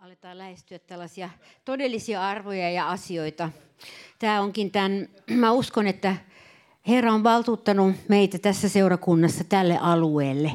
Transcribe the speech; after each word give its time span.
aletaan 0.00 0.38
lähestyä 0.38 0.78
tällaisia 0.78 1.30
todellisia 1.64 2.28
arvoja 2.28 2.70
ja 2.70 2.90
asioita. 2.90 3.50
Tämä 4.18 4.40
onkin 4.40 4.70
tämän, 4.70 5.08
mä 5.30 5.52
uskon, 5.52 5.86
että 5.86 6.16
Herra 6.88 7.12
on 7.12 7.24
valtuuttanut 7.24 7.96
meitä 8.08 8.38
tässä 8.38 8.68
seurakunnassa 8.68 9.44
tälle 9.44 9.78
alueelle, 9.78 10.52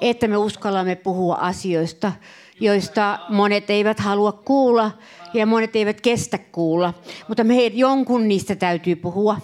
että 0.00 0.28
me 0.28 0.36
uskallamme 0.36 0.94
puhua 0.94 1.34
asioista, 1.34 2.12
joista 2.60 3.18
monet 3.28 3.70
eivät 3.70 4.00
halua 4.00 4.32
kuulla 4.32 4.90
ja 5.34 5.46
monet 5.46 5.76
eivät 5.76 6.00
kestä 6.00 6.38
kuulla. 6.38 6.94
Mutta 7.28 7.44
meidän 7.44 7.78
jonkun 7.78 8.28
niistä 8.28 8.56
täytyy 8.56 8.96
puhua 8.96 9.40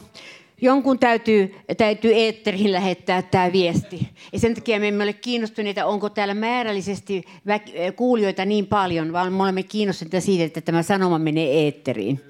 jonkun 0.63 0.99
täytyy, 0.99 1.55
täytyy 1.77 2.13
eetteriin 2.15 2.73
lähettää 2.73 3.23
tämä 3.23 3.53
viesti. 3.53 4.09
Ja 4.33 4.39
sen 4.39 4.55
takia 4.55 4.81
me 4.81 4.89
emme 4.89 5.05
ole 5.05 5.13
kiinnostuneita, 5.13 5.87
onko 5.87 6.09
täällä 6.09 6.35
määrällisesti 6.35 7.25
kuulijoita 7.97 8.45
niin 8.45 8.67
paljon, 8.67 9.13
vaan 9.13 9.33
me 9.33 9.43
olemme 9.43 9.63
kiinnostuneita 9.63 10.21
siitä, 10.21 10.45
että 10.45 10.61
tämä 10.61 10.83
sanoma 10.83 11.19
menee 11.19 11.65
eetteriin. 11.65 12.21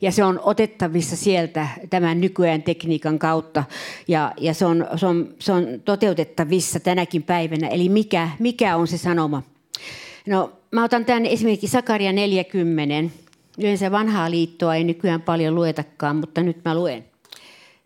Ja 0.00 0.12
se 0.12 0.24
on 0.24 0.40
otettavissa 0.42 1.16
sieltä 1.16 1.68
tämän 1.90 2.20
nykyään 2.20 2.62
tekniikan 2.62 3.18
kautta. 3.18 3.64
Ja, 4.08 4.32
ja 4.40 4.54
se, 4.54 4.66
on, 4.66 4.86
se, 4.96 5.06
on, 5.06 5.34
se 5.38 5.52
on 5.52 5.66
toteutettavissa 5.84 6.80
tänäkin 6.80 7.22
päivänä. 7.22 7.68
Eli 7.68 7.88
mikä, 7.88 8.30
mikä 8.38 8.76
on 8.76 8.88
se 8.88 8.98
sanoma? 8.98 9.42
No, 10.26 10.52
mä 10.70 10.84
otan 10.84 11.04
tämän 11.04 11.26
esimerkiksi 11.26 11.68
Sakaria 11.68 12.12
40. 12.12 13.14
Yleensä 13.58 13.90
vanhaa 13.90 14.30
liittoa 14.30 14.74
ei 14.74 14.84
nykyään 14.84 15.22
paljon 15.22 15.54
luetakaan, 15.54 16.16
mutta 16.16 16.42
nyt 16.42 16.56
mä 16.64 16.74
luen 16.74 17.04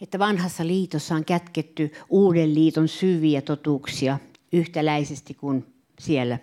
että 0.00 0.18
vanhassa 0.18 0.66
liitossa 0.66 1.14
on 1.14 1.24
kätketty 1.24 1.92
uuden 2.08 2.54
liiton 2.54 2.88
syviä 2.88 3.42
totuuksia 3.42 4.18
yhtäläisesti 4.52 5.34
kuin 5.34 5.66
siellä. 5.98 6.38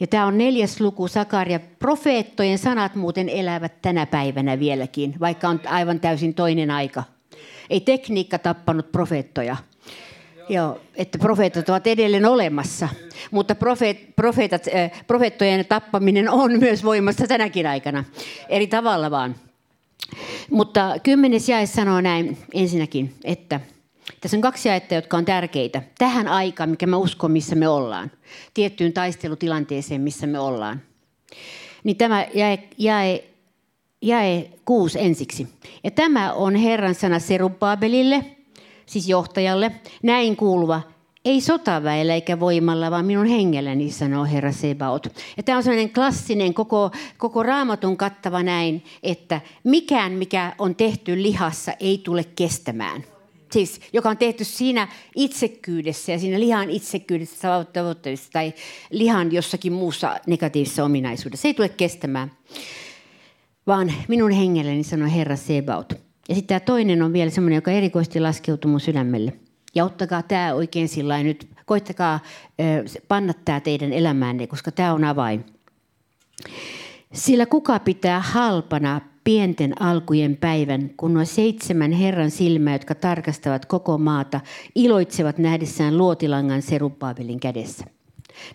Ja 0.00 0.06
tämä 0.06 0.26
on 0.26 0.38
neljäs 0.38 0.80
luku 0.80 1.08
Sakaria. 1.08 1.60
Profeettojen 1.78 2.58
sanat 2.58 2.94
muuten 2.94 3.28
elävät 3.28 3.82
tänä 3.82 4.06
päivänä 4.06 4.58
vieläkin, 4.58 5.14
vaikka 5.20 5.48
on 5.48 5.60
aivan 5.66 6.00
täysin 6.00 6.34
toinen 6.34 6.70
aika. 6.70 7.02
Ei 7.70 7.80
tekniikka 7.80 8.38
tappanut 8.38 8.92
profeettoja. 8.92 9.56
Joo, 10.48 10.80
että 10.94 11.18
profeetat 11.18 11.68
ovat 11.68 11.86
edelleen 11.86 12.26
olemassa, 12.26 12.88
mutta 13.30 13.54
profeet, 13.54 14.16
profeetat, 14.16 14.66
äh, 14.74 15.04
profeettojen 15.06 15.66
tappaminen 15.66 16.30
on 16.30 16.58
myös 16.58 16.84
voimassa 16.84 17.26
tänäkin 17.26 17.66
aikana. 17.66 18.04
Eri 18.48 18.66
tavalla 18.66 19.10
vaan. 19.10 19.34
Mutta 20.50 20.94
kymmenes 21.02 21.48
jae 21.48 21.66
sanoo 21.66 22.00
näin 22.00 22.38
ensinnäkin, 22.54 23.14
että 23.24 23.60
tässä 24.20 24.36
on 24.36 24.40
kaksi 24.40 24.68
jaetta, 24.68 24.94
jotka 24.94 25.16
on 25.16 25.24
tärkeitä. 25.24 25.82
Tähän 25.98 26.28
aikaan, 26.28 26.70
mikä 26.70 26.86
mä 26.86 26.96
uskon, 26.96 27.30
missä 27.30 27.54
me 27.54 27.68
ollaan. 27.68 28.10
Tiettyyn 28.54 28.92
taistelutilanteeseen, 28.92 30.00
missä 30.00 30.26
me 30.26 30.38
ollaan. 30.38 30.82
Niin 31.84 31.96
tämä 31.96 32.26
jae, 32.34 32.58
jae, 32.78 33.24
jae 34.02 34.50
kuusi 34.64 35.00
ensiksi. 35.00 35.48
Ja 35.84 35.90
tämä 35.90 36.32
on 36.32 36.56
Herran 36.56 36.94
sana 36.94 37.18
Serubabelille, 37.18 38.24
siis 38.86 39.08
johtajalle, 39.08 39.72
näin 40.02 40.36
kuuluva 40.36 40.82
ei 41.24 41.40
sotaväellä 41.40 42.14
eikä 42.14 42.40
voimalla, 42.40 42.90
vaan 42.90 43.04
minun 43.04 43.26
hengelläni, 43.26 43.90
sanoo 43.90 44.24
Herra 44.24 44.52
Sebaot. 44.52 45.06
Ja 45.36 45.42
tämä 45.42 45.58
on 45.58 45.64
sellainen 45.64 45.92
klassinen, 45.92 46.54
koko, 46.54 46.90
koko 47.18 47.42
raamatun 47.42 47.96
kattava 47.96 48.42
näin, 48.42 48.84
että 49.02 49.40
mikään, 49.64 50.12
mikä 50.12 50.54
on 50.58 50.74
tehty 50.74 51.22
lihassa, 51.22 51.72
ei 51.80 52.00
tule 52.04 52.24
kestämään. 52.24 53.04
Siis, 53.52 53.80
joka 53.92 54.08
on 54.08 54.18
tehty 54.18 54.44
siinä 54.44 54.88
itsekkyydessä 55.16 56.12
ja 56.12 56.18
siinä 56.18 56.40
lihan 56.40 56.70
itsekkyydessä 56.70 57.64
tavoitteessa 57.72 58.32
tai 58.32 58.54
lihan 58.90 59.32
jossakin 59.32 59.72
muussa 59.72 60.20
negatiivisessa 60.26 60.84
ominaisuudessa. 60.84 61.42
Se 61.42 61.48
ei 61.48 61.54
tule 61.54 61.68
kestämään, 61.68 62.32
vaan 63.66 63.92
minun 64.08 64.30
hengelläni 64.30 64.84
sanoo 64.84 65.08
Herra 65.10 65.36
Sebaot. 65.36 65.92
Ja 66.28 66.34
sitten 66.34 66.46
tämä 66.46 66.60
toinen 66.60 67.02
on 67.02 67.12
vielä 67.12 67.30
semmoinen, 67.30 67.56
joka 67.56 67.70
erikoisesti 67.70 68.20
laskeutuu 68.20 68.70
mun 68.70 68.80
sydämelle. 68.80 69.32
Ja 69.74 69.84
ottakaa 69.84 70.22
tämä 70.22 70.54
oikein 70.54 70.88
sillä 70.88 71.22
nyt, 71.22 71.48
koittakaa 71.66 72.20
panna 73.08 73.32
tämä 73.44 73.60
teidän 73.60 73.92
elämäänne, 73.92 74.46
koska 74.46 74.72
tämä 74.72 74.92
on 74.92 75.04
avain. 75.04 75.44
Sillä 77.12 77.46
kuka 77.46 77.78
pitää 77.78 78.20
halpana 78.20 79.00
pienten 79.24 79.82
alkujen 79.82 80.36
päivän, 80.36 80.90
kun 80.96 81.14
nuo 81.14 81.24
seitsemän 81.24 81.92
Herran 81.92 82.30
silmää, 82.30 82.74
jotka 82.74 82.94
tarkastavat 82.94 83.66
koko 83.66 83.98
maata, 83.98 84.40
iloitsevat 84.74 85.38
nähdessään 85.38 85.98
luotilangan 85.98 86.62
Serubabelin 86.62 87.40
kädessä. 87.40 87.84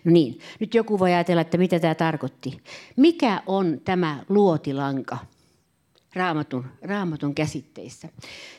No 0.04 0.12
niin, 0.12 0.38
nyt 0.60 0.74
joku 0.74 0.98
voi 0.98 1.12
ajatella, 1.14 1.40
että 1.40 1.58
mitä 1.58 1.80
tämä 1.80 1.94
tarkoitti. 1.94 2.58
Mikä 2.96 3.42
on 3.46 3.80
tämä 3.84 4.24
luotilanka? 4.28 5.18
Raamatun, 6.14 6.64
raamatun 6.82 7.34
käsitteissä. 7.34 8.08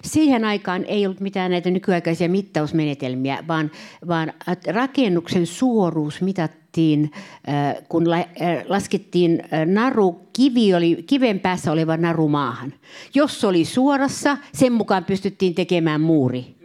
Siihen 0.04 0.46
aikaan 0.46 0.86
ei 0.86 1.06
ollut 1.06 1.20
mitään 1.20 1.52
näitä 1.52 1.70
nykyaikaisia 1.70 2.30
mittausmenetelmiä, 2.30 3.44
vaan, 3.48 3.72
vaan 4.08 4.34
rakennuksen 4.68 5.48
suoruus 5.48 6.22
mitattiin, 6.22 7.12
äh, 7.50 7.76
kun 7.90 8.14
äh, 8.14 8.28
laskettiin 8.68 9.44
äh, 9.54 9.66
naru, 9.66 10.22
kivi 10.34 10.74
oli, 10.74 11.04
kiven 11.08 11.40
päässä 11.40 11.72
oleva 11.72 11.98
naru 11.98 12.28
maahan. 12.28 12.74
Jos 13.14 13.42
se 13.42 13.48
oli 13.48 13.66
suorassa, 13.66 14.38
sen 14.54 14.74
mukaan 14.74 15.06
pystyttiin 15.06 15.56
tekemään 15.56 16.02
muuri. 16.02 16.61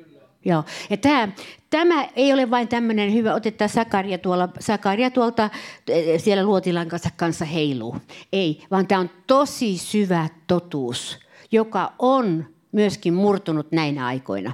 Joo. 0.47 0.65
Ja 0.91 0.97
tämä, 0.97 1.29
tämä 1.71 2.09
ei 2.17 2.33
ole 2.33 2.51
vain 2.51 2.69
tämmöinen 2.69 3.13
hyvä, 3.13 3.35
otetaan 3.35 3.69
Sakaria, 3.69 4.19
tuolla, 4.19 4.49
Sakaria 4.61 5.11
tuolta 5.11 5.51
eh, 5.89 6.23
siellä 6.23 6.45
luotilan 6.45 6.89
kanssa, 6.89 7.11
kanssa 7.17 7.45
heiluu. 7.45 7.97
Ei, 8.33 8.63
vaan 8.71 8.87
tämä 8.87 9.01
on 9.01 9.11
tosi 9.27 9.79
syvä 9.79 10.29
totuus, 10.47 11.19
joka 11.53 11.93
on 11.99 12.47
myöskin 12.73 13.15
murtunut 13.15 13.73
näinä 13.73 14.07
aikoina. 14.07 14.53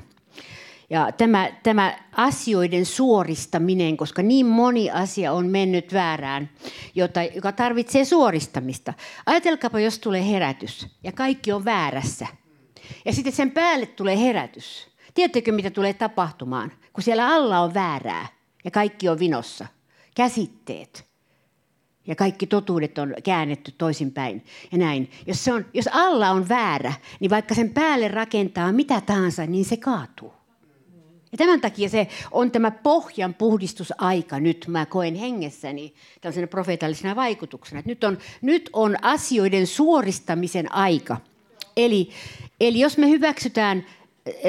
Ja 0.90 1.12
tämä, 1.12 1.50
tämä 1.62 1.98
asioiden 2.12 2.86
suoristaminen, 2.86 3.96
koska 3.96 4.22
niin 4.22 4.46
moni 4.46 4.90
asia 4.90 5.32
on 5.32 5.46
mennyt 5.46 5.92
väärään, 5.92 6.50
jota, 6.94 7.22
joka 7.22 7.52
tarvitsee 7.52 8.04
suoristamista. 8.04 8.94
Ajatelkaapa, 9.26 9.80
jos 9.80 9.98
tulee 9.98 10.30
herätys 10.30 10.86
ja 11.02 11.12
kaikki 11.12 11.52
on 11.52 11.64
väärässä. 11.64 12.26
Ja 13.04 13.12
sitten 13.12 13.32
sen 13.32 13.50
päälle 13.50 13.86
tulee 13.86 14.18
herätys 14.18 14.91
Tiedättekö, 15.14 15.52
mitä 15.52 15.70
tulee 15.70 15.94
tapahtumaan, 15.94 16.72
kun 16.92 17.02
siellä 17.04 17.28
alla 17.28 17.60
on 17.60 17.74
väärää 17.74 18.26
ja 18.64 18.70
kaikki 18.70 19.08
on 19.08 19.18
vinossa? 19.18 19.66
Käsitteet 20.14 21.12
ja 22.06 22.14
kaikki 22.14 22.46
totuudet 22.46 22.98
on 22.98 23.14
käännetty 23.24 23.72
toisinpäin 23.78 24.44
ja 24.72 24.78
näin. 24.78 25.10
Jos, 25.26 25.44
se 25.44 25.52
on, 25.52 25.66
jos 25.74 25.88
alla 25.92 26.30
on 26.30 26.48
väärä, 26.48 26.92
niin 27.20 27.30
vaikka 27.30 27.54
sen 27.54 27.70
päälle 27.70 28.08
rakentaa 28.08 28.72
mitä 28.72 29.00
tahansa, 29.00 29.46
niin 29.46 29.64
se 29.64 29.76
kaatuu. 29.76 30.32
Ja 31.32 31.38
tämän 31.38 31.60
takia 31.60 31.88
se 31.88 32.08
on 32.30 32.50
tämä 32.50 32.70
pohjan 32.70 33.34
puhdistusaika 33.34 34.40
nyt, 34.40 34.64
mä 34.68 34.86
koen 34.86 35.14
hengessäni 35.14 35.94
tällaisena 36.20 36.46
profeetallisena 36.46 37.16
vaikutuksena. 37.16 37.78
Että 37.78 37.90
nyt, 37.90 38.04
on, 38.04 38.18
nyt 38.42 38.70
on 38.72 38.96
asioiden 39.02 39.66
suoristamisen 39.66 40.72
aika. 40.72 41.16
Eli, 41.76 42.10
eli 42.60 42.80
jos 42.80 42.98
me 42.98 43.08
hyväksytään 43.08 43.86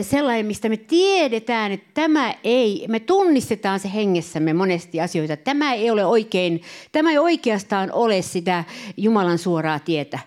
sellainen, 0.01 0.45
mistä 0.45 0.69
me 0.69 0.77
tiedetään, 0.77 1.71
että 1.71 1.87
tämä 1.93 2.35
ei, 2.43 2.85
me 2.87 2.99
tunnistetaan 2.99 3.79
se 3.79 3.93
hengessämme 3.93 4.53
monesti 4.53 5.01
asioita. 5.01 5.37
Tämä 5.37 5.73
ei 5.73 5.91
ole 5.91 6.05
oikein, 6.05 6.61
tämä 6.91 7.11
ei 7.11 7.17
oikeastaan 7.17 7.91
ole 7.91 8.21
sitä 8.21 8.63
Jumalan 8.97 9.37
suoraa 9.37 9.79
tietä. 9.79 10.19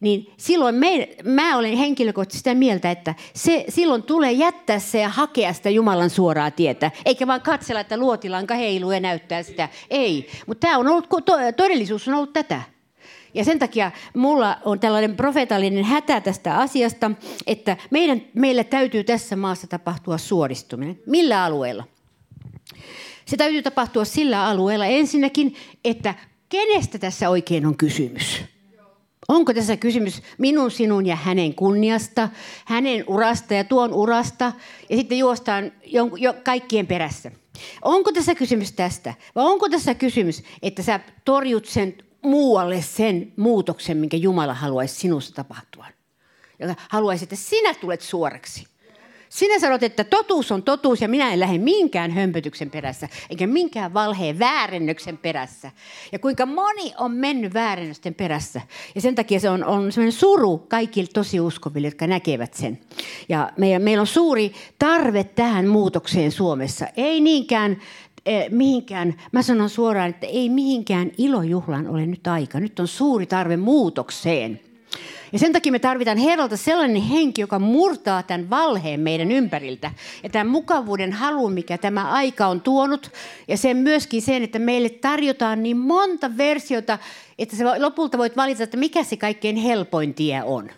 Niin 0.00 0.32
silloin 0.36 0.74
me, 0.74 1.08
mä 1.24 1.56
olen 1.56 1.76
henkilökohtaisesti 1.76 2.38
sitä 2.38 2.54
mieltä, 2.54 2.90
että 2.90 3.14
se, 3.34 3.64
silloin 3.68 4.02
tulee 4.02 4.32
jättää 4.32 4.78
se 4.78 5.00
ja 5.00 5.08
hakea 5.08 5.52
sitä 5.52 5.70
Jumalan 5.70 6.10
suoraa 6.10 6.50
tietä. 6.50 6.90
Eikä 7.04 7.26
vaan 7.26 7.40
katsella, 7.40 7.80
että 7.80 7.96
luotilanka 7.96 8.54
heiluu 8.54 8.90
ja 8.90 9.00
näyttää 9.00 9.42
sitä. 9.42 9.68
Ei, 9.90 10.28
mutta 10.46 10.66
tämä 10.66 10.78
on 10.78 10.88
ollut, 10.88 11.08
todellisuus 11.56 12.08
on 12.08 12.14
ollut 12.14 12.32
tätä. 12.32 12.73
Ja 13.34 13.44
sen 13.44 13.58
takia 13.58 13.90
mulla 14.14 14.56
on 14.64 14.80
tällainen 14.80 15.16
profeetallinen 15.16 15.84
hätä 15.84 16.20
tästä 16.20 16.56
asiasta, 16.56 17.10
että 17.46 17.76
meidän, 17.90 18.22
meillä 18.34 18.64
täytyy 18.64 19.04
tässä 19.04 19.36
maassa 19.36 19.66
tapahtua 19.66 20.18
suoristuminen. 20.18 20.98
Millä 21.06 21.44
alueella? 21.44 21.84
Se 23.24 23.36
täytyy 23.36 23.62
tapahtua 23.62 24.04
sillä 24.04 24.46
alueella 24.46 24.86
ensinnäkin, 24.86 25.54
että 25.84 26.14
kenestä 26.48 26.98
tässä 26.98 27.30
oikein 27.30 27.66
on 27.66 27.76
kysymys. 27.76 28.42
Onko 29.28 29.54
tässä 29.54 29.76
kysymys 29.76 30.22
minun, 30.38 30.70
sinun 30.70 31.06
ja 31.06 31.16
hänen 31.16 31.54
kunniasta, 31.54 32.28
hänen 32.64 33.04
urasta 33.06 33.54
ja 33.54 33.64
tuon 33.64 33.92
urasta, 33.92 34.52
ja 34.90 34.96
sitten 34.96 35.18
juostaan 35.18 35.72
jo 36.18 36.34
kaikkien 36.44 36.86
perässä. 36.86 37.30
Onko 37.82 38.12
tässä 38.12 38.34
kysymys 38.34 38.72
tästä? 38.72 39.14
Vai 39.34 39.44
onko 39.44 39.68
tässä 39.68 39.94
kysymys, 39.94 40.42
että 40.62 40.82
sä 40.82 41.00
torjut 41.24 41.66
sen 41.66 41.94
muualle 42.24 42.82
sen 42.82 43.32
muutoksen, 43.36 43.96
minkä 43.96 44.16
Jumala 44.16 44.54
haluaisi 44.54 44.94
sinussa 44.94 45.34
tapahtua. 45.34 45.86
Ja 46.58 46.74
haluaisi, 46.88 47.24
että 47.24 47.36
sinä 47.36 47.74
tulet 47.74 48.00
suoraksi. 48.00 48.66
Sinä 49.34 49.58
sanot, 49.58 49.82
että 49.82 50.04
totuus 50.04 50.52
on 50.52 50.62
totuus 50.62 51.00
ja 51.00 51.08
minä 51.08 51.32
en 51.32 51.40
lähde 51.40 51.58
minkään 51.58 52.10
hömpötyksen 52.10 52.70
perässä, 52.70 53.08
eikä 53.30 53.46
minkään 53.46 53.94
valheen 53.94 54.38
väärennöksen 54.38 55.18
perässä. 55.18 55.70
Ja 56.12 56.18
kuinka 56.18 56.46
moni 56.46 56.94
on 56.98 57.10
mennyt 57.10 57.54
väärennösten 57.54 58.14
perässä. 58.14 58.60
Ja 58.94 59.00
sen 59.00 59.14
takia 59.14 59.40
se 59.40 59.50
on, 59.50 59.64
on 59.64 59.92
sellainen 59.92 60.12
suru 60.12 60.58
kaikille 60.58 61.10
tosi 61.14 61.40
uskoville, 61.40 61.86
jotka 61.86 62.06
näkevät 62.06 62.54
sen. 62.54 62.80
Ja 63.28 63.52
meillä, 63.56 63.78
meillä 63.78 64.00
on 64.00 64.06
suuri 64.06 64.52
tarve 64.78 65.24
tähän 65.24 65.66
muutokseen 65.66 66.32
Suomessa. 66.32 66.86
Ei 66.96 67.20
niinkään 67.20 67.80
eh, 68.26 68.50
mihinkään, 68.50 69.14
mä 69.32 69.42
sanon 69.42 69.70
suoraan, 69.70 70.10
että 70.10 70.26
ei 70.26 70.48
mihinkään 70.48 71.10
ilojuhlaan 71.18 71.88
ole 71.88 72.06
nyt 72.06 72.26
aika. 72.26 72.60
Nyt 72.60 72.80
on 72.80 72.88
suuri 72.88 73.26
tarve 73.26 73.56
muutokseen. 73.56 74.60
Ja 75.32 75.38
sen 75.38 75.52
takia 75.52 75.72
me 75.72 75.78
tarvitaan 75.78 76.18
Herralta 76.18 76.56
sellainen 76.56 77.02
henki, 77.02 77.40
joka 77.40 77.58
murtaa 77.58 78.22
tämän 78.22 78.50
valheen 78.50 79.00
meidän 79.00 79.32
ympäriltä. 79.32 79.90
Ja 80.22 80.28
tämän 80.28 80.46
mukavuuden 80.46 81.12
halu, 81.12 81.48
mikä 81.48 81.78
tämä 81.78 82.10
aika 82.10 82.46
on 82.46 82.60
tuonut. 82.60 83.10
Ja 83.48 83.56
sen 83.56 83.76
myöskin 83.76 84.22
sen, 84.22 84.42
että 84.42 84.58
meille 84.58 84.88
tarjotaan 84.88 85.62
niin 85.62 85.76
monta 85.76 86.36
versiota, 86.36 86.98
että 87.38 87.56
sä 87.56 87.82
lopulta 87.82 88.18
voit 88.18 88.36
valita, 88.36 88.62
että 88.62 88.76
mikä 88.76 89.04
se 89.04 89.16
kaikkein 89.16 89.56
helpoin 89.56 90.14
tie 90.14 90.42
on. 90.42 90.70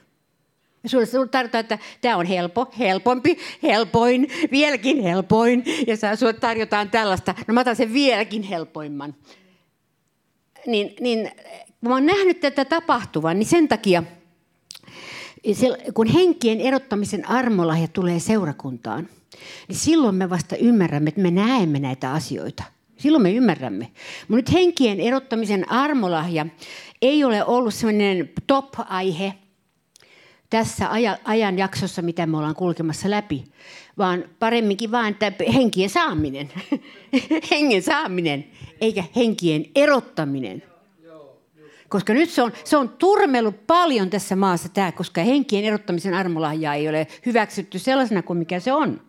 Sulle, 0.86 1.28
tarjotaan, 1.28 1.60
että 1.60 1.78
tämä 2.00 2.16
on 2.16 2.26
helppo, 2.26 2.66
helpompi, 2.78 3.38
helpoin, 3.62 4.28
vieläkin 4.50 5.02
helpoin. 5.02 5.64
Ja 5.86 5.96
sä, 5.96 6.16
sulle 6.16 6.32
tarjotaan 6.32 6.90
tällaista, 6.90 7.34
no 7.46 7.54
mä 7.54 7.60
otan 7.60 7.76
sen 7.76 7.92
vieläkin 7.92 8.42
helpoimman. 8.42 9.14
Niin, 10.66 10.94
niin 11.00 11.30
kun 11.80 11.92
oon 11.92 12.06
nähnyt 12.06 12.40
tätä 12.40 12.64
tapahtuvan, 12.64 13.38
niin 13.38 13.46
sen 13.46 13.68
takia– 13.68 14.02
kun 15.94 16.06
henkien 16.06 16.60
erottamisen 16.60 17.28
armolahja 17.28 17.88
tulee 17.88 18.18
seurakuntaan, 18.18 19.08
niin 19.68 19.76
silloin 19.76 20.14
me 20.14 20.30
vasta 20.30 20.56
ymmärrämme, 20.56 21.08
että 21.08 21.20
me 21.20 21.30
näemme 21.30 21.78
näitä 21.78 22.12
asioita. 22.12 22.62
Silloin 22.96 23.22
me 23.22 23.32
ymmärrämme. 23.32 23.90
Mutta 24.28 24.36
nyt 24.36 24.52
henkien 24.52 25.00
erottamisen 25.00 25.70
armolahja 25.72 26.46
ei 27.02 27.24
ole 27.24 27.44
ollut 27.44 27.74
sellainen 27.74 28.30
top-aihe 28.46 29.34
tässä 30.50 30.88
ajanjaksossa, 31.24 32.02
mitä 32.02 32.26
me 32.26 32.36
ollaan 32.36 32.54
kulkemassa 32.54 33.10
läpi, 33.10 33.44
vaan 33.98 34.24
paremminkin 34.38 34.90
vaan, 34.90 35.08
että 35.08 35.32
henkien 35.54 35.90
saaminen, 35.90 36.52
hengen 37.50 37.82
saaminen, 37.82 38.46
eikä 38.80 39.04
henkien 39.16 39.64
erottaminen– 39.74 40.62
koska 41.88 42.14
nyt 42.14 42.30
se 42.30 42.42
on, 42.42 42.52
se 42.64 42.76
on 42.76 42.88
turmellut 42.88 43.66
paljon 43.66 44.10
tässä 44.10 44.36
maassa 44.36 44.68
tämä, 44.68 44.92
koska 44.92 45.20
henkien 45.20 45.64
erottamisen 45.64 46.14
armolahjaa 46.14 46.74
ei 46.74 46.88
ole 46.88 47.06
hyväksytty 47.26 47.78
sellaisena 47.78 48.22
kuin 48.22 48.38
mikä 48.38 48.60
se 48.60 48.72
on. 48.72 49.00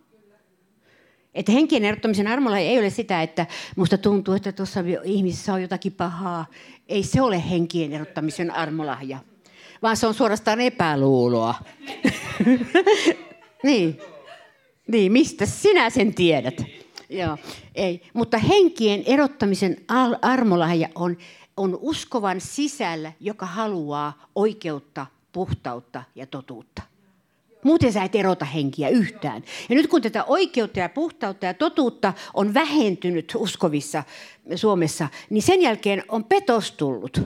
Että 1.35 1.51
henkien 1.51 1.85
erottamisen 1.85 2.27
armolahja 2.27 2.69
ei 2.69 2.79
ole 2.79 2.89
sitä, 2.89 3.21
että 3.21 3.45
musta 3.75 3.97
tuntuu, 3.97 4.33
että 4.33 4.51
tuossa 4.51 4.79
ihmisessä 5.03 5.53
on 5.53 5.61
jotakin 5.61 5.91
pahaa. 5.91 6.45
Ei 6.87 7.03
se 7.03 7.21
ole 7.21 7.49
henkien 7.49 7.93
erottamisen 7.93 8.51
armolahja, 8.51 9.19
vaan 9.81 9.97
se 9.97 10.07
on 10.07 10.13
suorastaan 10.13 10.61
epäluuloa. 10.61 11.55
niin. 13.63 14.01
niin, 14.87 15.11
mistä 15.11 15.45
sinä 15.45 15.89
sen 15.89 16.13
tiedät? 16.13 16.63
Joo, 17.09 17.37
ei. 17.75 18.01
Mutta 18.13 18.37
henkien 18.37 19.03
erottamisen 19.05 19.77
armolahja 20.21 20.89
on 20.95 21.17
on 21.57 21.77
uskovan 21.81 22.41
sisällä, 22.41 23.11
joka 23.19 23.45
haluaa 23.45 24.25
oikeutta, 24.35 25.05
puhtautta 25.31 26.03
ja 26.15 26.25
totuutta. 26.25 26.81
Muuten 27.63 27.93
sä 27.93 28.03
et 28.03 28.15
erota 28.15 28.45
henkiä 28.45 28.89
yhtään. 28.89 29.43
Ja 29.69 29.75
nyt 29.75 29.87
kun 29.87 30.01
tätä 30.01 30.23
oikeutta 30.23 30.79
ja 30.79 30.89
puhtautta 30.89 31.45
ja 31.45 31.53
totuutta 31.53 32.13
on 32.33 32.53
vähentynyt 32.53 33.33
uskovissa 33.35 34.03
Suomessa, 34.55 35.07
niin 35.29 35.41
sen 35.41 35.61
jälkeen 35.61 36.03
on 36.09 36.23
petos 36.23 36.71
tullut. 36.71 37.21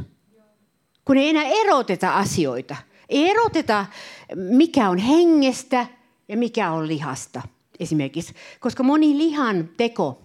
Kun 1.06 1.18
ei 1.18 1.30
enää 1.30 1.44
eroteta 1.44 2.14
asioita. 2.18 2.76
Ei 3.10 3.30
eroteta, 3.30 3.86
mikä 4.36 4.90
on 4.90 4.98
hengestä 4.98 5.88
ja 6.28 6.38
mikä 6.38 6.72
on 6.72 6.88
lihasta 6.88 7.42
esimerkiksi. 7.80 8.34
Koska 8.60 8.84
moni 8.84 9.18
lihan 9.18 9.70
teko 9.78 10.22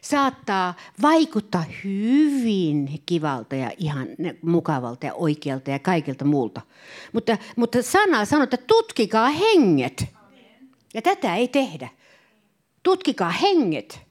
saattaa 0.00 0.74
vaikuttaa 1.02 1.64
hyvin 1.84 3.02
kivalta 3.06 3.54
ja 3.54 3.70
ihan 3.78 4.08
mukavalta 4.42 5.06
ja 5.06 5.14
oikealta 5.14 5.70
ja 5.70 5.78
kaikilta 5.78 6.24
muulta. 6.24 6.60
Mutta, 7.12 7.38
mutta 7.56 7.82
sana 7.82 8.24
sanoo, 8.24 8.44
että 8.44 8.56
tutkikaa 8.56 9.28
henget. 9.28 10.04
Ja 10.94 11.02
tätä 11.02 11.36
ei 11.36 11.48
tehdä. 11.48 11.88
Tutkikaa 12.82 13.30
henget. 13.30 14.07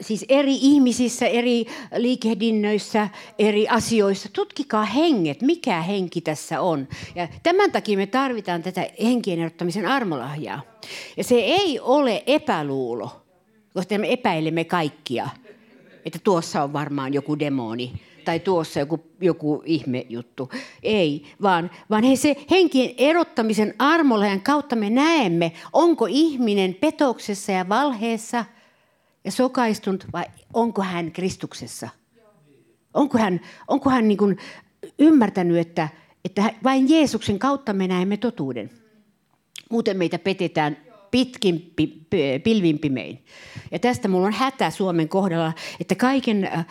Siis 0.00 0.24
eri 0.28 0.54
ihmisissä, 0.54 1.26
eri 1.26 1.66
liikehdinnöissä, 1.96 3.08
eri 3.38 3.68
asioissa. 3.68 4.28
Tutkikaa 4.32 4.84
henget, 4.84 5.42
mikä 5.42 5.82
henki 5.82 6.20
tässä 6.20 6.60
on. 6.60 6.88
Ja 7.14 7.28
tämän 7.42 7.72
takia 7.72 7.96
me 7.96 8.06
tarvitaan 8.06 8.62
tätä 8.62 8.86
henkien 9.02 9.40
erottamisen 9.40 9.86
armolahjaa. 9.86 10.62
Ja 11.16 11.24
se 11.24 11.34
ei 11.34 11.80
ole 11.80 12.22
epäluulo 12.26 13.22
koska 13.74 13.98
me 13.98 14.12
epäilemme 14.12 14.64
kaikkia, 14.64 15.28
että 16.04 16.18
tuossa 16.24 16.62
on 16.62 16.72
varmaan 16.72 17.14
joku 17.14 17.38
demoni 17.38 17.92
tai 18.24 18.40
tuossa 18.40 18.80
joku, 18.80 19.00
joku 19.20 19.62
ihme 19.66 20.06
juttu. 20.08 20.50
Ei, 20.82 21.24
vaan, 21.42 21.70
vaan 21.90 22.04
he 22.04 22.16
se 22.16 22.36
henkien 22.50 22.94
erottamisen 22.98 23.74
armolajan 23.78 24.40
kautta 24.40 24.76
me 24.76 24.90
näemme, 24.90 25.52
onko 25.72 26.06
ihminen 26.10 26.74
petoksessa 26.74 27.52
ja 27.52 27.68
valheessa 27.68 28.44
ja 29.24 29.30
sokaistunut 29.30 30.06
vai 30.12 30.24
onko 30.54 30.82
hän 30.82 31.12
Kristuksessa. 31.12 31.88
Onko 32.94 33.18
hän, 33.18 33.40
onko 33.68 33.90
hän 33.90 34.08
niin 34.08 34.18
kuin 34.18 34.38
ymmärtänyt, 34.98 35.58
että, 35.58 35.88
että 36.24 36.54
vain 36.64 36.88
Jeesuksen 36.88 37.38
kautta 37.38 37.72
me 37.72 37.88
näemme 37.88 38.16
totuuden. 38.16 38.70
Muuten 39.70 39.96
meitä 39.96 40.18
petetään 40.18 40.76
pitkin 41.10 41.74
pilvin 42.44 42.78
pimein. 42.78 43.24
Ja 43.70 43.78
tästä 43.78 44.08
mulla 44.08 44.26
on 44.26 44.32
hätä 44.32 44.70
Suomen 44.70 45.08
kohdalla, 45.08 45.52
että 45.80 45.94
kaiken 45.94 46.44
äh, 46.44 46.58
äh, 46.58 46.66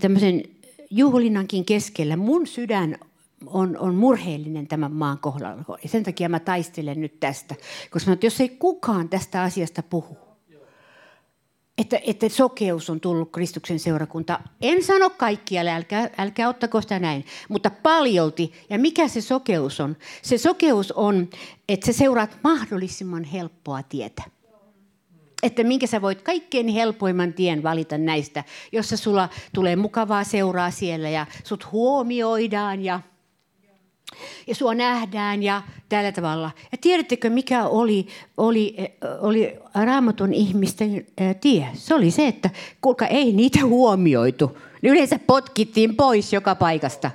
tämmöisen 0.00 0.42
juhlinnankin 0.90 1.64
keskellä 1.64 2.16
mun 2.16 2.46
sydän 2.46 2.98
on, 3.46 3.78
on 3.78 3.94
murheellinen 3.94 4.66
tämän 4.66 4.92
maan 4.92 5.18
kohdalla. 5.18 5.78
Ja 5.82 5.88
sen 5.88 6.02
takia 6.02 6.28
mä 6.28 6.40
taistelen 6.40 7.00
nyt 7.00 7.20
tästä. 7.20 7.54
Koska 7.90 8.16
jos 8.22 8.40
ei 8.40 8.48
kukaan 8.48 9.08
tästä 9.08 9.42
asiasta 9.42 9.82
puhu, 9.82 10.18
että, 11.78 12.00
että 12.06 12.28
sokeus 12.28 12.90
on 12.90 13.00
tullut 13.00 13.32
Kristuksen 13.32 13.78
seurakunta. 13.78 14.40
En 14.60 14.82
sano 14.82 15.10
kaikkialle, 15.10 15.70
älkää, 15.70 16.10
älkää 16.18 16.48
ottako 16.48 16.80
sitä 16.80 16.98
näin, 16.98 17.24
mutta 17.48 17.70
paljolti. 17.70 18.52
Ja 18.70 18.78
mikä 18.78 19.08
se 19.08 19.20
sokeus 19.20 19.80
on? 19.80 19.96
Se 20.22 20.38
sokeus 20.38 20.92
on, 20.92 21.28
että 21.68 21.86
sä 21.86 21.92
seuraat 21.92 22.38
mahdollisimman 22.44 23.24
helppoa 23.24 23.82
tietä. 23.82 24.22
Että 25.42 25.64
minkä 25.64 25.86
sä 25.86 26.02
voit 26.02 26.22
kaikkein 26.22 26.68
helpoimman 26.68 27.32
tien 27.32 27.62
valita 27.62 27.98
näistä, 27.98 28.44
jossa 28.72 28.96
sulla 28.96 29.28
tulee 29.54 29.76
mukavaa 29.76 30.24
seuraa 30.24 30.70
siellä 30.70 31.10
ja 31.10 31.26
sut 31.44 31.72
huomioidaan 31.72 32.84
ja 32.84 33.00
ja 34.46 34.54
sua 34.54 34.74
nähdään 34.74 35.42
ja 35.42 35.62
tällä 35.88 36.12
tavalla. 36.12 36.50
Ja 36.72 36.78
tiedättekö, 36.80 37.30
mikä 37.30 37.66
oli, 37.66 38.06
oli, 38.36 38.76
oli 39.20 39.56
raamatun 39.74 40.34
ihmisten 40.34 41.06
tie? 41.40 41.68
Se 41.74 41.94
oli 41.94 42.10
se, 42.10 42.28
että 42.28 42.50
kuulka 42.80 43.06
ei 43.06 43.32
niitä 43.32 43.64
huomioitu. 43.64 44.58
Ne 44.82 44.90
yleensä 44.90 45.18
potkittiin 45.26 45.96
pois 45.96 46.32
joka 46.32 46.54
paikasta. 46.54 47.10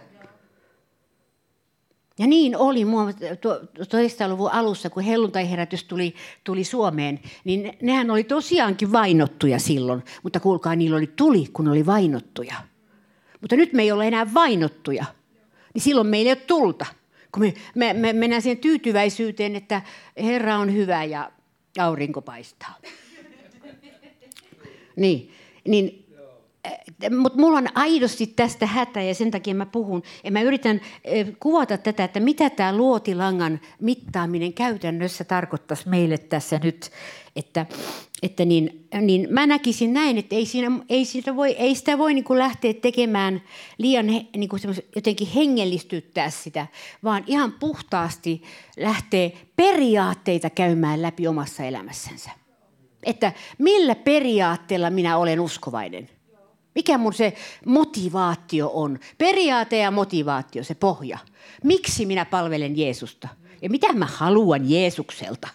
Ja 2.19 2.27
niin 2.27 2.57
oli 2.57 2.85
toista 3.89 4.27
luvun 4.27 4.51
alussa, 4.51 4.89
kun 4.89 5.03
helluntaiherätys 5.03 5.83
tuli, 5.83 6.15
tuli 6.43 6.63
Suomeen, 6.63 7.19
niin 7.43 7.77
nehän 7.81 8.11
oli 8.11 8.23
tosiaankin 8.23 8.91
vainottuja 8.91 9.59
silloin. 9.59 10.03
Mutta 10.23 10.39
kuulkaa, 10.39 10.75
niillä 10.75 10.97
oli 10.97 11.07
tuli, 11.15 11.45
kun 11.53 11.67
oli 11.67 11.85
vainottuja. 11.85 12.55
Mutta 13.41 13.55
nyt 13.55 13.73
me 13.73 13.81
ei 13.81 13.91
ole 13.91 14.07
enää 14.07 14.33
vainottuja 14.33 15.05
niin 15.77 15.83
silloin 15.83 16.07
meillä 16.07 16.29
ei 16.29 16.33
ole 16.33 16.43
tulta. 16.47 16.85
Kun 17.31 17.43
me, 17.43 17.53
me, 17.75 17.93
me 17.93 18.13
mennään 18.13 18.41
siihen 18.41 18.57
tyytyväisyyteen, 18.57 19.55
että 19.55 19.81
Herra 20.23 20.57
on 20.57 20.73
hyvä 20.73 21.03
ja 21.03 21.31
aurinko 21.79 22.21
paistaa. 22.21 22.77
niin, 24.95 25.31
niin 25.67 26.06
mutta 27.17 27.39
mulla 27.39 27.57
on 27.57 27.67
aidosti 27.75 28.27
tästä 28.27 28.65
hätä 28.65 29.01
ja 29.01 29.15
sen 29.15 29.31
takia 29.31 29.55
mä 29.55 29.65
puhun. 29.65 30.03
Ja 30.23 30.31
mä 30.31 30.41
yritän 30.41 30.81
kuvata 31.39 31.77
tätä, 31.77 32.03
että 32.03 32.19
mitä 32.19 32.49
tämä 32.49 32.77
luotilangan 32.77 33.59
mittaaminen 33.79 34.53
käytännössä 34.53 35.23
tarkoittaisi 35.23 35.89
meille 35.89 36.17
tässä 36.17 36.59
nyt. 36.63 36.91
Että, 37.35 37.65
että 38.23 38.45
niin, 38.45 38.87
niin 39.01 39.27
mä 39.29 39.47
näkisin 39.47 39.93
näin, 39.93 40.17
että 40.17 40.35
ei, 40.35 40.45
siinä, 40.45 40.79
ei, 40.89 41.05
sitä 41.05 41.35
voi, 41.35 41.51
ei 41.51 41.75
sitä 41.75 41.97
voi 41.97 42.13
niin 42.13 42.23
kuin 42.23 42.39
lähteä 42.39 42.73
tekemään 42.73 43.41
liian 43.77 44.07
niin 44.07 44.49
kuin 44.49 44.61
jotenkin 44.95 45.27
hengellistyttää 45.27 46.29
sitä, 46.29 46.67
vaan 47.03 47.23
ihan 47.27 47.51
puhtaasti 47.51 48.43
lähtee 48.77 49.33
periaatteita 49.55 50.49
käymään 50.49 51.01
läpi 51.01 51.27
omassa 51.27 51.63
elämässänsä. 51.63 52.29
Että 53.03 53.33
millä 53.57 53.95
periaatteella 53.95 54.89
minä 54.89 55.17
olen 55.17 55.39
uskovainen? 55.39 56.09
Mikä 56.77 56.97
mun 56.97 57.13
se 57.13 57.33
motivaatio 57.65 58.71
on? 58.73 58.99
Periaate 59.17 59.77
ja 59.77 59.91
motivaatio, 59.91 60.63
se 60.63 60.75
pohja. 60.75 61.17
Miksi 61.63 62.05
minä 62.05 62.25
palvelen 62.25 62.77
Jeesusta? 62.77 63.27
Ja 63.61 63.69
mitä 63.69 63.93
mä 63.93 64.05
haluan 64.05 64.69
Jeesukselta? 64.69 65.47